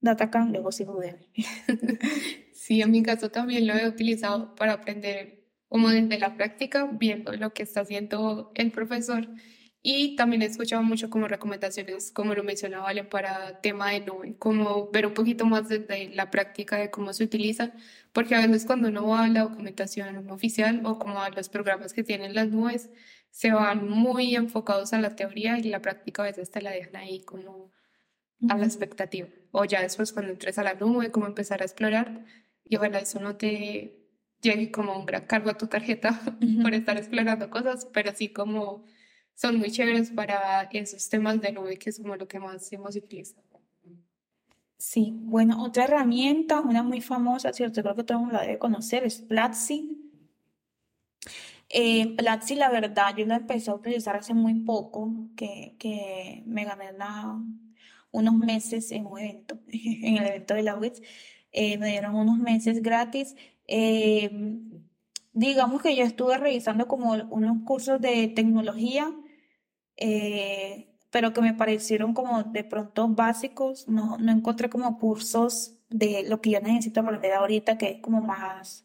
Datacam, 0.00 0.50
luego 0.50 0.72
sí 0.72 0.82
Udemy. 0.82 1.30
sí, 2.52 2.82
en 2.82 2.90
mi 2.90 3.04
caso 3.04 3.30
también 3.30 3.68
lo 3.68 3.74
he 3.74 3.86
utilizado 3.86 4.56
para 4.56 4.72
aprender 4.72 5.44
como 5.68 5.90
desde 5.90 6.18
la 6.18 6.34
práctica, 6.34 6.90
viendo 6.92 7.32
lo 7.34 7.52
que 7.52 7.62
está 7.62 7.82
haciendo 7.82 8.50
el 8.56 8.72
profesor 8.72 9.28
Y 9.86 10.16
también 10.16 10.40
he 10.40 10.46
escuchado 10.46 10.82
mucho 10.82 11.10
como 11.10 11.28
recomendaciones, 11.28 12.10
como 12.10 12.34
lo 12.34 12.42
mencionaba 12.42 12.84
Vale, 12.84 13.04
para 13.04 13.60
tema 13.60 13.90
de 13.90 14.00
nube, 14.00 14.34
como 14.38 14.90
ver 14.90 15.06
un 15.06 15.12
poquito 15.12 15.44
más 15.44 15.68
desde 15.68 16.08
la 16.14 16.30
práctica 16.30 16.78
de 16.78 16.90
cómo 16.90 17.12
se 17.12 17.24
utiliza, 17.24 17.74
porque 18.14 18.34
a 18.34 18.46
veces 18.46 18.64
cuando 18.64 18.88
uno 18.88 19.06
va 19.06 19.24
a 19.24 19.28
la 19.28 19.42
documentación 19.42 20.30
oficial 20.30 20.80
o 20.86 20.98
como 20.98 21.20
a 21.20 21.28
los 21.28 21.50
programas 21.50 21.92
que 21.92 22.02
tienen 22.02 22.34
las 22.34 22.48
nubes, 22.48 22.90
se 23.30 23.52
van 23.52 23.86
muy 23.86 24.34
enfocados 24.34 24.94
a 24.94 25.00
la 25.00 25.16
teoría 25.16 25.58
y 25.58 25.64
la 25.64 25.82
práctica 25.82 26.22
a 26.22 26.26
veces 26.26 26.50
te 26.50 26.62
la 26.62 26.70
dejan 26.70 26.96
ahí 26.96 27.22
como 27.22 27.70
a 28.48 28.56
la 28.56 28.64
expectativa. 28.64 29.28
O 29.50 29.66
ya 29.66 29.82
después 29.82 30.14
cuando 30.14 30.32
entres 30.32 30.58
a 30.58 30.62
la 30.64 30.74
nube, 30.74 31.10
como 31.10 31.26
empezar 31.26 31.60
a 31.60 31.66
explorar 31.66 32.24
y 32.64 32.76
ojalá 32.76 33.00
eso 33.00 33.20
no 33.20 33.36
te 33.36 34.00
llegue 34.40 34.70
como 34.70 34.98
un 34.98 35.04
gran 35.04 35.26
cargo 35.26 35.50
a 35.50 35.58
tu 35.58 35.66
tarjeta 35.66 36.18
por 36.62 36.72
estar 36.72 36.96
explorando 36.96 37.50
cosas, 37.50 37.86
pero 37.92 38.12
sí 38.14 38.30
como 38.30 38.84
son 39.34 39.58
muy 39.58 39.70
chéveres 39.70 40.10
para 40.10 40.62
esos 40.72 41.08
temas 41.08 41.40
de 41.40 41.52
nube, 41.52 41.78
que 41.78 41.90
es 41.90 41.98
como 41.98 42.16
lo 42.16 42.26
que 42.28 42.38
más 42.38 42.72
hemos 42.72 42.96
utilizado. 42.96 43.42
Sí, 44.76 45.12
bueno, 45.14 45.62
otra 45.62 45.84
herramienta, 45.84 46.60
una 46.60 46.82
muy 46.82 47.00
famosa, 47.00 47.52
¿cierto? 47.52 47.82
Creo 47.82 47.94
que 47.94 48.04
todo 48.04 48.18
el 48.18 48.24
mundo 48.24 48.36
la 48.36 48.42
debe 48.42 48.58
conocer, 48.58 49.04
es 49.04 49.20
Platzi. 49.22 49.98
Eh, 51.70 52.14
Platzi, 52.16 52.54
la 52.54 52.70
verdad, 52.70 53.16
yo 53.16 53.24
la 53.26 53.36
empecé 53.36 53.70
a 53.70 53.74
utilizar 53.74 54.16
hace 54.16 54.34
muy 54.34 54.54
poco, 54.60 55.10
que, 55.36 55.74
que 55.78 56.42
me 56.46 56.64
gané 56.64 56.90
unos 58.10 58.34
meses 58.34 58.92
en 58.92 59.06
un 59.06 59.18
evento, 59.18 59.58
en 59.68 60.18
el 60.18 60.26
evento 60.26 60.54
de 60.54 60.62
la 60.62 60.76
WITS, 60.76 61.02
eh, 61.52 61.78
me 61.78 61.88
dieron 61.88 62.14
unos 62.14 62.38
meses 62.38 62.82
gratis. 62.82 63.36
Eh, 63.66 64.30
digamos 65.32 65.82
que 65.82 65.96
yo 65.96 66.04
estuve 66.04 66.36
revisando 66.36 66.86
como 66.88 67.12
unos 67.12 67.64
cursos 67.64 68.00
de 68.00 68.28
tecnología 68.28 69.12
eh, 69.96 70.88
pero 71.10 71.32
que 71.32 71.40
me 71.40 71.54
parecieron 71.54 72.14
como 72.14 72.42
de 72.42 72.64
pronto 72.64 73.08
básicos, 73.08 73.88
no, 73.88 74.18
no 74.18 74.32
encontré 74.32 74.68
como 74.68 74.98
cursos 74.98 75.74
de 75.88 76.24
lo 76.28 76.40
que 76.40 76.50
yo 76.50 76.60
necesito 76.60 77.00
aprender 77.00 77.32
ahorita, 77.32 77.78
que 77.78 77.90
es 77.90 78.00
como 78.00 78.20
más 78.20 78.84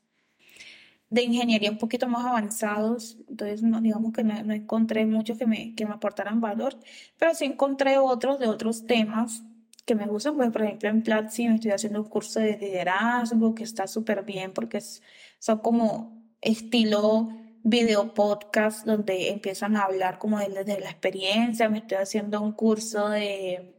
de 1.09 1.23
ingeniería 1.23 1.71
un 1.71 1.77
poquito 1.77 2.07
más 2.07 2.25
avanzados, 2.25 3.17
entonces 3.27 3.63
no, 3.63 3.81
digamos 3.81 4.13
que 4.13 4.23
no, 4.23 4.43
no 4.43 4.53
encontré 4.53 5.05
muchos 5.05 5.37
que 5.37 5.47
me, 5.47 5.73
que 5.75 5.85
me 5.85 5.93
aportaran 5.93 6.39
valor, 6.39 6.77
pero 7.17 7.33
sí 7.33 7.45
encontré 7.45 7.97
otros 7.97 8.39
de 8.39 8.47
otros 8.47 8.85
temas 8.85 9.43
que 9.85 9.95
me 9.95 10.05
gustan, 10.05 10.35
pues 10.35 10.51
por 10.51 10.61
ejemplo 10.61 10.89
en 10.89 11.01
Platzi 11.01 11.47
me 11.47 11.55
estoy 11.55 11.71
haciendo 11.71 12.01
un 12.03 12.09
curso 12.09 12.39
de 12.39 12.57
liderazgo 12.57 13.55
que 13.55 13.63
está 13.63 13.87
súper 13.87 14.23
bien 14.23 14.53
porque 14.53 14.77
es, 14.77 15.01
son 15.39 15.59
como 15.59 16.23
estilo 16.41 17.29
video 17.63 18.13
podcast 18.13 18.85
donde 18.85 19.29
empiezan 19.29 19.75
a 19.75 19.83
hablar 19.83 20.17
como 20.17 20.39
de, 20.39 20.49
la 20.49 20.89
experiencia. 20.89 21.69
Me 21.69 21.79
estoy 21.79 21.97
haciendo 21.97 22.41
un 22.41 22.53
curso 22.53 23.09
de, 23.09 23.75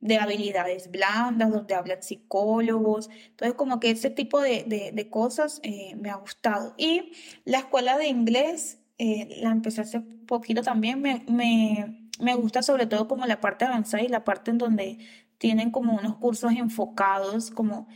de 0.00 0.18
habilidades 0.18 0.90
blandas 0.90 1.50
donde 1.50 1.74
hablan 1.74 2.02
psicólogos. 2.02 3.10
Entonces 3.30 3.54
como 3.56 3.80
que 3.80 3.90
ese 3.90 4.10
tipo 4.10 4.40
de, 4.40 4.92
de, 4.92 5.10
cosas 5.10 5.60
eh, 5.62 5.94
me 5.96 6.10
ha 6.10 6.16
gustado. 6.16 6.74
Y 6.76 7.12
la 7.44 7.58
escuela 7.58 7.98
de 7.98 8.08
inglés 8.08 8.78
eh, 8.98 9.38
la 9.40 9.50
empecé 9.50 9.82
hace 9.82 10.00
poquito 10.00 10.62
también. 10.62 11.00
Me, 11.00 11.24
me, 11.28 12.10
me 12.20 12.34
gusta 12.34 12.62
sobre 12.62 12.86
todo 12.86 13.08
como 13.08 13.26
la 13.26 13.40
parte 13.40 13.64
avanzada 13.64 14.02
y 14.02 14.08
la 14.08 14.24
parte 14.24 14.50
en 14.50 14.58
donde 14.58 14.98
tienen 15.38 15.70
como 15.70 15.94
unos 15.94 16.16
cursos 16.16 16.52
enfocados 16.52 17.50
como 17.50 17.88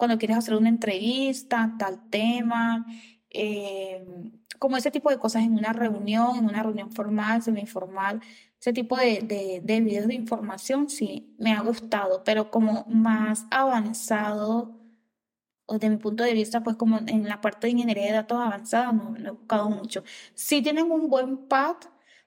cuando 0.00 0.16
quieres 0.16 0.38
hacer 0.38 0.54
una 0.54 0.70
entrevista, 0.70 1.74
tal 1.78 2.08
tema. 2.08 2.86
Eh, 3.30 4.04
como 4.58 4.76
ese 4.76 4.90
tipo 4.90 5.10
de 5.10 5.18
cosas 5.18 5.42
en 5.44 5.54
una 5.54 5.72
reunión, 5.72 6.36
en 6.36 6.44
una 6.46 6.62
reunión 6.62 6.92
formal, 6.92 7.42
semi-informal, 7.42 8.20
ese 8.60 8.72
tipo 8.74 8.96
de, 8.96 9.20
de, 9.22 9.60
de 9.64 9.80
videos 9.80 10.06
de 10.06 10.14
información 10.14 10.88
sí 10.90 11.34
me 11.38 11.52
ha 11.52 11.60
gustado, 11.62 12.22
pero 12.24 12.50
como 12.50 12.84
más 12.88 13.46
avanzado, 13.50 14.78
o 15.66 15.78
de 15.78 15.88
mi 15.88 15.96
punto 15.96 16.24
de 16.24 16.34
vista, 16.34 16.62
pues 16.62 16.76
como 16.76 16.98
en 17.06 17.28
la 17.28 17.40
parte 17.40 17.66
de 17.66 17.72
ingeniería 17.72 18.06
de 18.06 18.12
datos 18.12 18.38
avanzada 18.38 18.92
no, 18.92 19.10
no 19.10 19.28
he 19.28 19.30
buscado 19.32 19.70
mucho. 19.70 20.02
Sí 20.34 20.62
tienen 20.62 20.90
un 20.90 21.08
buen 21.08 21.46
pad, 21.48 21.76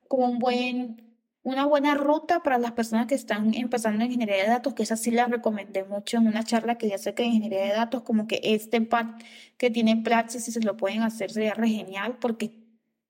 como 0.08 0.28
un 0.28 0.40
buen 0.40 1.13
una 1.44 1.66
buena 1.66 1.96
ruta 1.96 2.42
para 2.42 2.58
las 2.58 2.72
personas 2.72 3.06
que 3.08 3.16
están 3.16 3.54
empezando 3.54 4.04
en 4.04 4.12
ingeniería 4.12 4.44
de 4.44 4.50
datos, 4.50 4.74
que 4.74 4.84
esa 4.84 4.96
sí 4.96 5.12
la 5.12 5.26
recomendé 5.28 5.84
mucho 5.84 6.18
en 6.18 6.28
una 6.28 6.44
charla 6.44 6.78
que 6.78 6.90
ya 6.90 6.98
sé 6.98 7.14
que 7.14 7.24
en 7.24 7.34
ingeniería 7.34 7.64
de 7.68 7.74
datos, 7.74 8.04
como 8.04 8.28
que 8.28 8.40
este 8.44 8.88
que 9.58 9.70
tiene 9.70 9.98
Praxis, 9.98 10.46
si 10.46 10.52
se 10.52 10.62
lo 10.62 10.78
pueden 10.78 11.02
hacer, 11.02 11.32
sería 11.32 11.54
re 11.54 11.70
genial, 11.70 12.18
porque 12.20 12.52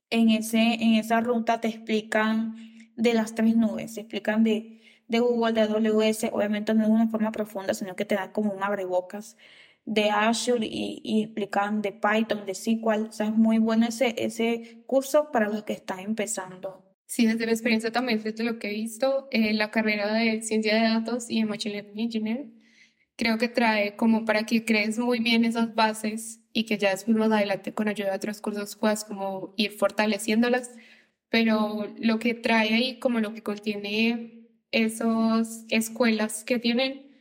en, 0.10 0.30
ese, 0.30 0.58
en 0.58 0.96
esa 0.96 1.22
ruta 1.22 1.62
te 1.62 1.68
explican 1.70 2.56
de 2.96 3.14
las 3.14 3.36
tres 3.36 3.56
nubes, 3.56 3.96
te 3.96 4.02
explican 4.02 4.44
de, 4.44 4.82
de 5.08 5.20
Google, 5.20 5.54
de 5.54 5.62
AWS, 5.62 6.26
obviamente 6.32 6.74
no 6.74 6.86
de 6.86 6.92
una 6.92 7.08
forma 7.10 7.32
profunda, 7.32 7.74
sino 7.74 7.96
que 7.96 8.06
te 8.06 8.16
dan 8.16 8.32
como 8.32 8.52
un 8.54 8.64
abrebocas 8.64 9.38
de 9.86 10.10
Azure 10.10 10.66
y, 10.66 11.02
y 11.04 11.24
explican 11.24 11.82
de 11.82 11.92
Python, 11.92 12.46
de 12.46 12.56
SQL, 12.56 13.10
o 13.10 13.12
sea, 13.12 13.28
es 13.28 13.36
muy 13.36 13.60
bueno 13.60 13.86
ese, 13.88 14.16
ese 14.18 14.84
curso 14.88 15.32
para 15.32 15.50
los 15.50 15.64
que 15.64 15.74
están 15.74 16.00
empezando 16.00 16.93
Sí, 17.14 17.28
desde 17.28 17.46
la 17.46 17.52
experiencia 17.52 17.92
también, 17.92 18.24
desde 18.24 18.44
lo 18.44 18.58
que 18.58 18.70
he 18.70 18.74
visto, 18.74 19.28
eh, 19.30 19.54
la 19.54 19.70
carrera 19.70 20.12
de 20.12 20.42
ciencia 20.42 20.74
de 20.74 20.82
datos 20.82 21.30
y 21.30 21.42
de 21.42 21.46
Machine 21.46 21.76
Learning 21.76 22.00
Engineer, 22.06 22.48
creo 23.16 23.38
que 23.38 23.48
trae 23.50 23.96
como 23.96 24.26
para 24.26 24.48
que 24.48 24.66
crees 24.66 24.98
muy 24.98 25.20
bien 25.20 25.46
esas 25.46 25.76
bases 25.76 26.42
y 26.54 26.64
que 26.64 26.80
ya 26.80 26.90
después 26.90 27.16
más 27.16 27.32
adelante 27.32 27.72
con 27.72 27.88
ayuda 27.88 28.10
de 28.10 28.16
otros 28.16 28.42
cursos 28.42 28.76
puedas 28.76 29.06
como 29.06 29.54
ir 29.58 29.74
fortaleciéndolas, 29.74 30.72
pero 31.30 31.94
lo 32.00 32.18
que 32.18 32.34
trae 32.34 32.74
ahí 32.74 32.98
como 32.98 33.20
lo 33.20 33.32
que 33.36 33.44
contiene 33.44 34.48
esas 34.72 35.66
escuelas 35.70 36.44
que 36.44 36.58
tienen 36.58 37.12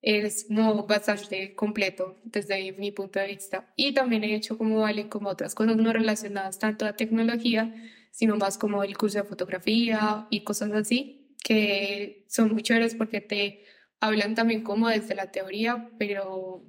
es 0.00 0.48
no 0.48 0.86
bastante 0.86 1.54
completo 1.54 2.16
desde 2.24 2.72
mi 2.72 2.90
punto 2.90 3.20
de 3.20 3.26
vista. 3.26 3.70
Y 3.76 3.92
también 3.92 4.24
he 4.24 4.34
hecho 4.34 4.56
como 4.56 4.80
vale 4.80 5.10
como 5.10 5.28
otras 5.28 5.54
cosas 5.54 5.76
no 5.76 5.92
relacionadas 5.92 6.58
tanto 6.58 6.86
a 6.86 6.96
tecnología, 6.96 7.74
sino 8.12 8.36
más 8.36 8.58
como 8.58 8.84
el 8.84 8.96
curso 8.96 9.18
de 9.18 9.24
fotografía 9.24 10.28
y 10.30 10.44
cosas 10.44 10.70
así, 10.72 11.34
que 11.42 12.24
son 12.28 12.52
muy 12.52 12.62
chéveres 12.62 12.94
porque 12.94 13.20
te 13.20 13.64
hablan 14.00 14.34
también 14.34 14.62
como 14.62 14.88
desde 14.88 15.14
la 15.14 15.32
teoría, 15.32 15.90
pero 15.98 16.64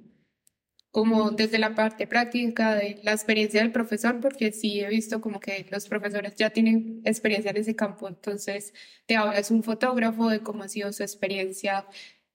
como 0.90 1.32
desde 1.32 1.58
la 1.58 1.74
parte 1.74 2.06
práctica 2.06 2.76
de 2.76 3.00
la 3.02 3.12
experiencia 3.12 3.60
del 3.60 3.72
profesor, 3.72 4.20
porque 4.20 4.52
sí 4.52 4.80
he 4.80 4.88
visto 4.88 5.20
como 5.20 5.40
que 5.40 5.66
los 5.70 5.88
profesores 5.88 6.36
ya 6.36 6.50
tienen 6.50 7.02
experiencia 7.04 7.50
en 7.50 7.56
ese 7.56 7.76
campo, 7.76 8.08
entonces 8.08 8.72
te 9.06 9.16
hablas 9.16 9.50
un 9.50 9.64
fotógrafo 9.64 10.28
de 10.30 10.40
cómo 10.40 10.62
ha 10.62 10.68
sido 10.68 10.92
su 10.92 11.02
experiencia, 11.02 11.86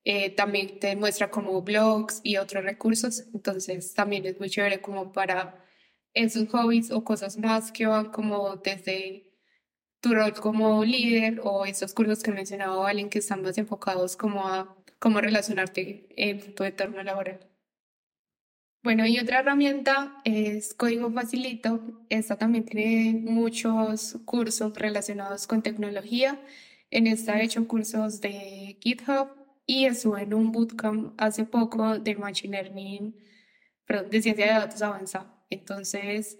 eh, 0.03 0.29
también 0.31 0.79
te 0.79 0.95
muestra 0.97 1.31
como 1.31 1.61
blogs 1.61 2.19
y 2.23 2.37
otros 2.37 2.63
recursos, 2.63 3.23
entonces 3.33 3.93
también 3.93 4.25
es 4.25 4.39
muy 4.39 4.49
chévere 4.49 4.81
como 4.81 5.13
para 5.13 5.63
esos 6.13 6.47
hobbies 6.49 6.91
o 6.91 7.03
cosas 7.03 7.37
más 7.37 7.71
que 7.71 7.85
van 7.85 8.11
como 8.11 8.55
desde 8.57 9.29
tu 10.01 10.13
rol 10.13 10.33
como 10.33 10.83
líder 10.83 11.41
o 11.43 11.65
esos 11.65 11.93
cursos 11.93 12.23
que 12.23 12.31
mencionaba 12.31 12.77
Valen 12.77 13.09
que 13.09 13.19
están 13.19 13.41
más 13.41 13.57
enfocados 13.57 14.15
como 14.15 14.47
a 14.47 14.75
cómo 14.99 15.21
relacionarte 15.21 16.07
en 16.15 16.55
tu 16.55 16.63
entorno 16.63 17.03
laboral. 17.03 17.39
Bueno, 18.81 19.05
y 19.05 19.19
otra 19.19 19.39
herramienta 19.39 20.21
es 20.23 20.73
Código 20.73 21.11
Facilito. 21.11 21.81
Esta 22.09 22.37
también 22.37 22.63
tiene 22.65 23.19
muchos 23.19 24.17
cursos 24.25 24.73
relacionados 24.73 25.47
con 25.47 25.61
tecnología. 25.61 26.39
En 26.89 27.05
esta 27.07 27.39
he 27.39 27.43
hecho 27.43 27.67
cursos 27.67 28.21
de 28.21 28.77
GitHub 28.79 29.29
y 29.65 29.85
estuve 29.85 30.23
en 30.23 30.33
un 30.33 30.51
bootcamp 30.53 31.13
hace 31.21 31.43
poco 31.45 31.99
de 31.99 32.15
Machine 32.15 32.61
Learning, 32.61 33.15
perdón, 33.85 34.09
de 34.09 34.21
ciencia 34.21 34.45
de 34.45 34.51
datos 34.53 34.81
avanzada. 34.81 35.38
Entonces, 35.49 36.37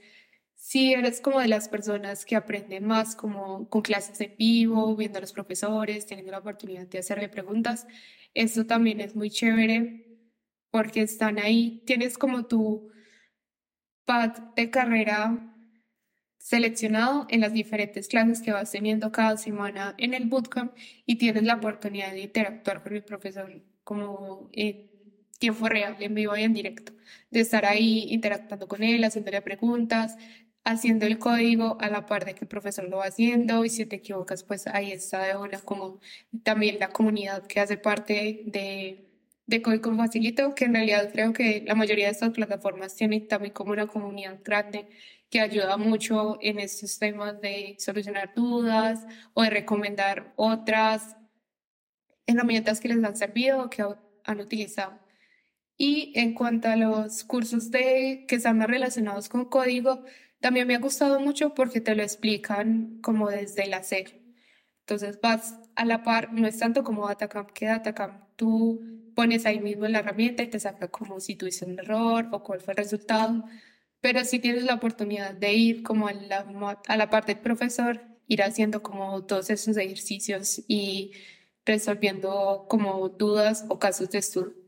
si 0.55 0.93
eres 0.93 1.21
como 1.21 1.39
de 1.39 1.47
las 1.47 1.69
personas 1.69 2.25
que 2.25 2.35
aprenden 2.35 2.85
más 2.85 3.15
como 3.15 3.69
con 3.69 3.81
clases 3.81 4.19
en 4.21 4.35
vivo, 4.37 4.95
viendo 4.95 5.17
a 5.17 5.21
los 5.21 5.33
profesores, 5.33 6.05
teniendo 6.05 6.31
la 6.31 6.39
oportunidad 6.39 6.87
de 6.87 6.99
hacerle 6.99 7.29
preguntas, 7.29 7.87
eso 8.33 8.65
también 8.65 9.01
es 9.01 9.15
muy 9.15 9.29
chévere 9.29 10.05
porque 10.71 11.01
están 11.01 11.39
ahí, 11.39 11.83
tienes 11.85 12.17
como 12.17 12.45
tu 12.45 12.91
pad 14.05 14.37
de 14.55 14.69
carrera 14.69 15.55
seleccionado 16.39 17.27
en 17.29 17.41
las 17.41 17.53
diferentes 17.53 18.07
clases 18.07 18.41
que 18.41 18.51
vas 18.51 18.71
teniendo 18.71 19.11
cada 19.11 19.37
semana 19.37 19.95
en 19.97 20.13
el 20.13 20.25
bootcamp 20.25 20.75
y 21.05 21.17
tienes 21.17 21.43
la 21.43 21.55
oportunidad 21.55 22.11
de 22.11 22.21
interactuar 22.21 22.81
con 22.83 22.95
el 22.95 23.03
profesor 23.03 23.63
como 23.83 24.49
en 24.53 24.89
tiempo 25.39 25.67
real, 25.69 25.95
en 25.99 26.13
vivo 26.13 26.37
y 26.37 26.43
en 26.43 26.53
directo 26.53 26.93
de 27.31 27.39
estar 27.41 27.65
ahí 27.65 28.05
interactuando 28.09 28.67
con 28.67 28.83
él, 28.83 29.03
haciéndole 29.03 29.41
preguntas, 29.41 30.17
haciendo 30.63 31.05
el 31.05 31.19
código 31.19 31.77
a 31.79 31.89
la 31.89 32.05
par 32.05 32.25
de 32.25 32.35
que 32.35 32.45
el 32.45 32.47
profesor 32.47 32.87
lo 32.89 32.97
va 32.97 33.05
haciendo 33.05 33.65
y 33.65 33.69
si 33.69 33.85
te 33.85 33.97
equivocas, 33.97 34.43
pues 34.43 34.67
ahí 34.67 34.91
está 34.91 35.23
de 35.23 35.35
una 35.37 35.59
como 35.59 35.99
también 36.43 36.79
la 36.79 36.89
comunidad 36.89 37.47
que 37.47 37.59
hace 37.59 37.77
parte 37.77 38.43
de, 38.45 39.09
de 39.47 39.61
Código 39.61 39.95
Facilito, 39.95 40.53
que 40.55 40.65
en 40.65 40.75
realidad 40.75 41.09
creo 41.11 41.33
que 41.33 41.63
la 41.65 41.75
mayoría 41.75 42.05
de 42.05 42.11
estas 42.11 42.31
plataformas 42.31 42.95
tienen 42.95 43.27
también 43.27 43.53
como 43.53 43.71
una 43.71 43.87
comunidad 43.87 44.39
grande 44.43 44.89
que 45.29 45.41
ayuda 45.41 45.77
mucho 45.77 46.37
en 46.41 46.59
estos 46.59 46.99
temas 46.99 47.39
de 47.41 47.75
solucionar 47.79 48.33
dudas 48.35 49.05
o 49.33 49.43
de 49.43 49.49
recomendar 49.49 50.33
otras 50.35 51.15
herramientas 52.27 52.79
que 52.79 52.89
les 52.89 53.03
han 53.03 53.15
servido 53.15 53.63
o 53.63 53.69
que 53.69 53.83
han 54.23 54.39
utilizado. 54.39 54.99
Y 55.81 56.11
en 56.13 56.33
cuanto 56.33 56.67
a 56.67 56.75
los 56.75 57.23
cursos 57.23 57.71
de, 57.71 58.25
que 58.27 58.35
están 58.35 58.57
más 58.57 58.67
relacionados 58.67 59.29
con 59.29 59.45
código, 59.45 60.03
también 60.41 60.67
me 60.67 60.75
ha 60.75 60.79
gustado 60.79 61.21
mucho 61.21 61.53
porque 61.53 61.79
te 61.79 61.95
lo 61.95 62.03
explican 62.03 62.99
como 63.01 63.29
desde 63.29 63.65
la 63.65 63.81
cero. 63.81 64.11
Entonces 64.81 65.21
vas 65.21 65.57
a 65.75 65.85
la 65.85 66.03
par, 66.03 66.33
no 66.33 66.47
es 66.47 66.59
tanto 66.59 66.83
como 66.83 67.07
Datacamp 67.07 67.51
que 67.51 67.67
Datacamp. 67.67 68.25
Tú 68.35 68.81
pones 69.15 69.45
ahí 69.45 69.61
mismo 69.61 69.87
la 69.87 69.99
herramienta 69.99 70.43
y 70.43 70.47
te 70.47 70.59
saca 70.59 70.89
como 70.89 71.21
si 71.21 71.37
tuviste 71.37 71.63
un 71.63 71.79
error 71.79 72.27
o 72.33 72.43
cuál 72.43 72.59
fue 72.59 72.73
el 72.73 72.77
resultado. 72.77 73.45
Pero 74.01 74.25
si 74.25 74.39
tienes 74.39 74.65
la 74.65 74.75
oportunidad 74.75 75.33
de 75.33 75.53
ir 75.53 75.81
como 75.81 76.09
a 76.09 76.13
la, 76.13 76.45
a 76.87 76.97
la 76.97 77.09
parte 77.09 77.33
del 77.35 77.41
profesor, 77.41 78.01
ir 78.27 78.43
haciendo 78.43 78.83
como 78.83 79.23
todos 79.25 79.49
esos 79.49 79.77
ejercicios 79.77 80.61
y 80.67 81.13
resolviendo 81.65 82.65
como 82.67 83.07
dudas 83.07 83.65
o 83.69 83.79
casos 83.79 84.09
de 84.09 84.17
estudio. 84.17 84.58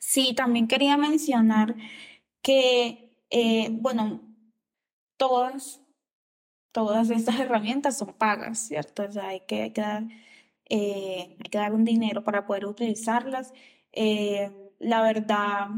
Sí, 0.00 0.34
también 0.34 0.66
quería 0.66 0.96
mencionar 0.96 1.76
que, 2.42 3.12
eh, 3.30 3.68
bueno, 3.72 4.22
todas, 5.18 5.82
todas 6.72 7.10
estas 7.10 7.38
herramientas 7.40 7.98
son 7.98 8.14
pagas, 8.14 8.60
¿cierto? 8.68 9.04
O 9.04 9.12
sea, 9.12 9.28
hay 9.28 9.40
que, 9.46 9.62
hay 9.64 9.72
que 9.72 9.82
dar, 9.82 10.04
eh, 10.70 11.36
hay 11.40 11.50
que 11.50 11.58
dar 11.58 11.74
un 11.74 11.84
dinero 11.84 12.24
para 12.24 12.46
poder 12.46 12.66
utilizarlas. 12.66 13.52
Eh, 13.92 14.52
la 14.80 15.02
verdad, 15.02 15.68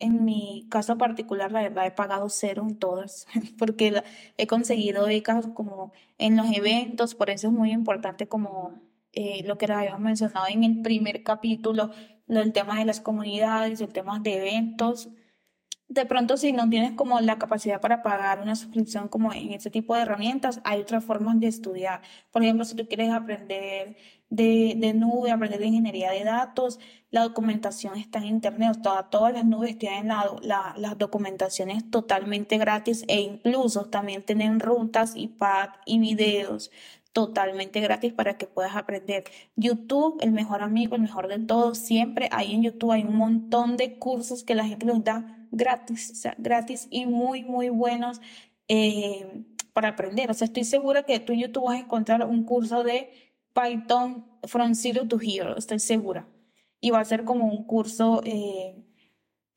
en 0.00 0.24
mi 0.24 0.68
caso 0.70 0.98
particular, 0.98 1.52
la 1.52 1.62
verdad, 1.62 1.86
he 1.86 1.90
pagado 1.92 2.28
cero 2.30 2.64
en 2.68 2.78
todas, 2.78 3.26
porque 3.58 4.02
he 4.38 4.46
conseguido 4.46 5.06
becas 5.06 5.48
como 5.54 5.92
en 6.18 6.36
los 6.36 6.46
eventos, 6.56 7.14
por 7.14 7.30
eso 7.30 7.48
es 7.48 7.54
muy 7.54 7.72
importante 7.72 8.28
como 8.28 8.80
lo 9.44 9.58
que 9.58 9.70
habíamos 9.70 10.00
mencionado 10.00 10.46
en 10.48 10.64
el 10.64 10.82
primer 10.82 11.22
capítulo, 11.22 11.90
el 12.28 12.52
tema 12.52 12.78
de 12.78 12.84
las 12.84 13.00
comunidades, 13.00 13.80
el 13.80 13.92
tema 13.92 14.18
de 14.20 14.36
eventos. 14.36 15.10
De 15.88 16.06
pronto, 16.06 16.38
si 16.38 16.52
no 16.52 16.70
tienes 16.70 16.92
como 16.92 17.20
la 17.20 17.38
capacidad 17.38 17.78
para 17.78 18.02
pagar 18.02 18.40
una 18.40 18.56
suscripción 18.56 19.08
como 19.08 19.34
en 19.34 19.52
ese 19.52 19.70
tipo 19.70 19.94
de 19.94 20.02
herramientas, 20.02 20.60
hay 20.64 20.80
otras 20.80 21.04
formas 21.04 21.38
de 21.38 21.48
estudiar. 21.48 22.00
Por 22.30 22.42
ejemplo, 22.42 22.64
si 22.64 22.74
tú 22.74 22.88
quieres 22.88 23.10
aprender 23.10 23.98
de, 24.30 24.74
de 24.78 24.94
nube, 24.94 25.30
aprender 25.30 25.60
de 25.60 25.66
ingeniería 25.66 26.10
de 26.10 26.24
datos, 26.24 26.80
la 27.10 27.24
documentación 27.24 27.98
está 27.98 28.20
en 28.20 28.24
internet, 28.24 28.78
toda, 28.82 29.10
todas 29.10 29.34
las 29.34 29.44
nubes 29.44 29.76
tienen 29.76 30.08
la, 30.08 30.34
la, 30.40 30.74
las 30.78 30.96
documentaciones 30.96 31.90
totalmente 31.90 32.56
gratis 32.56 33.04
e 33.08 33.20
incluso 33.20 33.90
también 33.90 34.22
tienen 34.22 34.60
rutas 34.60 35.12
y 35.14 35.28
pad 35.28 35.68
y 35.84 35.98
videos 35.98 36.70
totalmente 37.12 37.80
gratis 37.80 38.12
para 38.12 38.38
que 38.38 38.46
puedas 38.46 38.76
aprender. 38.76 39.24
YouTube, 39.56 40.18
el 40.22 40.32
mejor 40.32 40.62
amigo, 40.62 40.96
el 40.96 41.02
mejor 41.02 41.28
de 41.28 41.38
todos, 41.40 41.78
siempre 41.78 42.28
ahí 42.32 42.54
en 42.54 42.62
YouTube 42.62 42.92
hay 42.92 43.02
un 43.02 43.16
montón 43.16 43.76
de 43.76 43.98
cursos 43.98 44.44
que 44.44 44.54
la 44.54 44.66
gente 44.66 44.86
los 44.86 45.04
da 45.04 45.46
gratis, 45.50 46.26
gratis 46.38 46.88
y 46.90 47.06
muy, 47.06 47.44
muy 47.44 47.68
buenos 47.68 48.20
eh, 48.68 49.44
para 49.72 49.88
aprender. 49.88 50.30
O 50.30 50.34
sea, 50.34 50.46
estoy 50.46 50.64
segura 50.64 51.04
que 51.04 51.20
tú 51.20 51.32
en 51.32 51.40
YouTube 51.40 51.64
vas 51.64 51.76
a 51.76 51.80
encontrar 51.80 52.24
un 52.26 52.44
curso 52.44 52.82
de 52.82 53.10
Python 53.54 54.26
from 54.44 54.74
zero 54.74 55.06
to 55.06 55.18
hero, 55.20 55.56
estoy 55.56 55.78
segura. 55.78 56.26
Y 56.80 56.90
va 56.90 57.00
a 57.00 57.04
ser 57.04 57.24
como 57.24 57.46
un 57.46 57.64
curso 57.64 58.22
eh, 58.24 58.82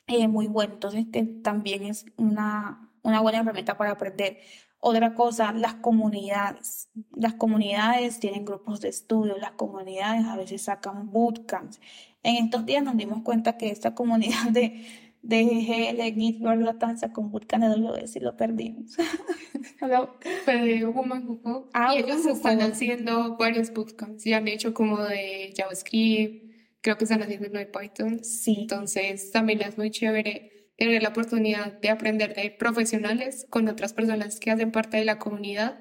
eh, 0.08 0.28
muy 0.28 0.48
bueno. 0.48 0.74
Entonces, 0.74 1.06
también 1.42 1.84
es 1.84 2.06
una, 2.18 2.92
una 3.02 3.22
buena 3.22 3.40
herramienta 3.40 3.78
para 3.78 3.92
aprender. 3.92 4.40
Otra 4.88 5.16
cosa, 5.16 5.52
las 5.52 5.74
comunidades. 5.74 6.90
Las 7.16 7.34
comunidades 7.34 8.20
tienen 8.20 8.46
grupos 8.46 8.82
de 8.82 8.90
estudio, 8.90 9.36
las 9.36 9.54
comunidades 9.54 10.28
a 10.28 10.38
veces 10.38 10.62
sacan 10.62 11.12
bootcamps. 11.12 11.80
En 12.22 12.46
estos 12.46 12.68
días 12.68 12.84
nos 12.84 12.96
dimos 12.96 13.24
cuenta 13.24 13.58
que 13.58 13.72
esta 13.72 13.96
comunidad 13.96 14.52
de, 14.52 14.86
de 15.24 15.44
GL, 15.44 16.14
Git, 16.14 16.40
Latam 16.40 16.98
con 17.14 17.32
bootcamp 17.32 17.64
de 17.64 17.70
WS 17.82 18.18
y 18.18 18.20
lo 18.20 18.38
perdimos. 18.38 18.96
Pero 20.46 20.92
Woman 20.92 21.42
ah, 21.74 21.96
y 21.96 22.04
ellos 22.04 22.24
están 22.28 22.62
haciendo 22.62 23.38
varios 23.38 23.74
bootcamps 23.74 24.24
y 24.28 24.34
han 24.34 24.48
hecho 24.48 24.76
como 24.76 25.02
de 25.02 25.52
JavaScript, 25.58 26.54
creo 26.82 26.96
que 26.96 27.06
están 27.06 27.24
haciendo 27.24 27.50
uno 27.50 27.58
de 27.58 27.66
Python. 27.66 28.24
Sí. 28.24 28.58
Entonces 28.60 29.32
también 29.32 29.64
es 29.64 29.80
muy 29.80 29.90
chévere 29.90 30.55
tener 30.78 31.02
la 31.02 31.10
oportunidad 31.10 31.74
de 31.74 31.90
aprender 31.90 32.36
de 32.36 32.52
profesionales 32.52 33.48
con 33.50 33.68
otras 33.68 33.94
personas 33.94 34.40
que 34.40 34.52
hacen 34.52 34.72
parte 34.72 34.98
de 34.98 35.06
la 35.06 35.20
comunidad 35.20 35.80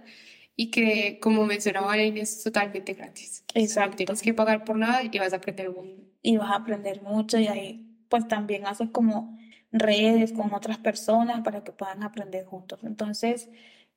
y 0.56 0.70
que, 0.70 1.18
como 1.20 1.46
mencionaba 1.46 1.94
Elaine, 1.94 2.20
es 2.20 2.42
totalmente 2.42 2.94
gratis. 2.94 3.44
Exacto. 3.54 3.90
No 3.90 3.96
tienes 3.96 4.22
que 4.22 4.34
pagar 4.34 4.64
por 4.64 4.76
nada 4.76 5.02
y 5.02 5.18
vas 5.18 5.32
a 5.32 5.36
aprender 5.36 5.70
mucho. 5.70 6.04
Y 6.22 6.36
vas 6.36 6.50
a 6.50 6.56
aprender 6.56 7.02
mucho 7.02 7.38
y 7.38 7.48
ahí 7.48 7.90
pues 8.08 8.28
también 8.28 8.66
haces 8.66 8.90
como 8.90 9.36
redes 9.72 10.32
con 10.32 10.54
otras 10.54 10.78
personas 10.78 11.42
para 11.42 11.64
que 11.64 11.72
puedan 11.72 12.02
aprender 12.04 12.44
juntos. 12.44 12.80
Entonces, 12.84 13.50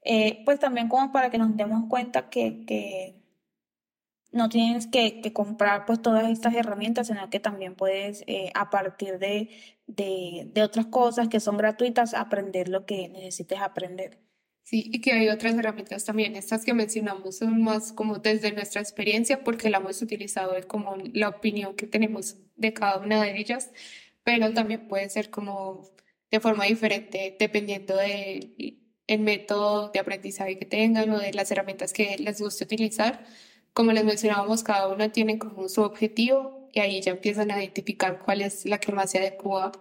eh, 0.04 0.42
pues 0.46 0.60
también 0.60 0.90
como 0.90 1.12
para 1.12 1.30
que 1.30 1.38
nos 1.38 1.56
demos 1.56 1.88
cuenta 1.88 2.30
que, 2.30 2.66
que 2.66 3.16
no 4.32 4.50
tienes 4.50 4.88
que, 4.88 5.22
que, 5.22 5.34
comprar 5.34 5.86
pues 5.86 6.02
todas 6.02 6.30
estas 6.30 6.56
herramientas, 6.56 7.08
sino 7.08 7.30
que 7.30 7.40
también 7.40 7.76
puedes 7.76 8.24
eh, 8.28 8.52
a 8.56 8.70
partir 8.70 9.20
de, 9.20 9.50
de, 9.88 10.50
de, 10.54 10.62
otras 10.62 10.88
cosas 10.88 11.30
que 11.30 11.40
son 11.40 11.58
gratuitas 11.58 12.14
aprender 12.14 12.70
lo 12.70 12.86
que 12.86 13.10
necesites 13.10 13.60
aprender. 13.60 14.20
Sí, 14.64 14.90
y 14.92 15.00
que 15.00 15.14
hay 15.14 15.30
otras 15.30 15.56
herramientas 15.56 16.04
también. 16.04 16.36
Estas 16.36 16.66
que 16.66 16.74
mencionamos 16.74 17.38
son 17.38 17.62
más 17.64 17.94
como 17.94 18.18
desde 18.20 18.52
nuestra 18.52 18.82
experiencia 18.82 19.44
porque 19.44 19.70
la 19.70 19.78
hemos 19.78 20.02
utilizado 20.02 20.56
como 20.68 20.98
la 21.14 21.30
opinión 21.30 21.76
que 21.76 21.88
tenemos 21.88 22.36
de 22.58 22.74
cada 22.74 22.98
una 22.98 23.24
de 23.24 23.38
ellas, 23.40 23.72
pero 24.24 24.54
también 24.54 24.88
puede 24.90 25.10
ser 25.10 25.30
como 25.30 25.84
de 26.30 26.40
forma 26.42 26.66
diferente 26.66 27.36
dependiendo 27.40 27.96
del 27.96 28.84
el 29.08 29.22
método 29.22 29.90
de 29.92 30.00
aprendizaje 30.00 30.60
que 30.60 30.66
tengan 30.66 31.10
o 31.12 31.20
de 31.20 31.32
las 31.32 31.50
herramientas 31.50 31.94
que 31.94 32.18
les 32.18 32.42
guste 32.42 32.66
utilizar 32.66 33.24
como 33.78 33.92
les 33.92 34.04
mencionábamos, 34.06 34.64
cada 34.64 34.88
uno 34.88 35.12
tiene 35.12 35.38
como 35.38 35.70
su 35.70 35.84
objetivo 35.84 36.67
y 36.78 36.80
ahí 36.80 37.02
ya 37.02 37.12
empiezan 37.12 37.50
a 37.50 37.60
identificar 37.60 38.20
cuál 38.20 38.42
es 38.42 38.66
la 38.66 38.78
que 38.78 38.92
más 38.92 39.10
se 39.10 39.18
adecua 39.18 39.72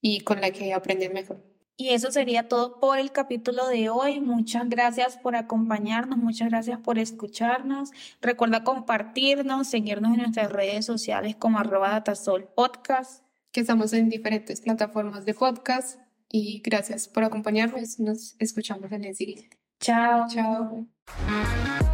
y 0.00 0.20
con 0.20 0.40
la 0.40 0.50
que 0.50 0.72
aprenden 0.72 1.12
mejor. 1.12 1.44
Y 1.76 1.90
eso 1.90 2.10
sería 2.10 2.48
todo 2.48 2.80
por 2.80 2.98
el 2.98 3.12
capítulo 3.12 3.68
de 3.68 3.90
hoy. 3.90 4.20
Muchas 4.20 4.68
gracias 4.68 5.18
por 5.18 5.36
acompañarnos, 5.36 6.18
muchas 6.18 6.48
gracias 6.48 6.78
por 6.80 6.98
escucharnos. 6.98 7.90
Recuerda 8.22 8.64
compartirnos, 8.64 9.68
seguirnos 9.68 10.12
en 10.12 10.18
nuestras 10.18 10.50
redes 10.50 10.86
sociales 10.86 11.36
como 11.36 11.58
arroba 11.58 11.90
datasol 11.90 12.48
podcast. 12.54 13.22
Que 13.52 13.60
estamos 13.60 13.92
en 13.92 14.08
diferentes 14.08 14.62
plataformas 14.62 15.26
de 15.26 15.34
podcast. 15.34 16.00
Y 16.30 16.62
gracias 16.64 17.06
por 17.08 17.24
acompañarnos. 17.24 17.98
Nos 17.98 18.36
escuchamos 18.38 18.92
en 18.92 19.04
el 19.04 19.14
siguiente. 19.14 19.58
Chao. 19.80 20.26
Chao. 20.28 21.89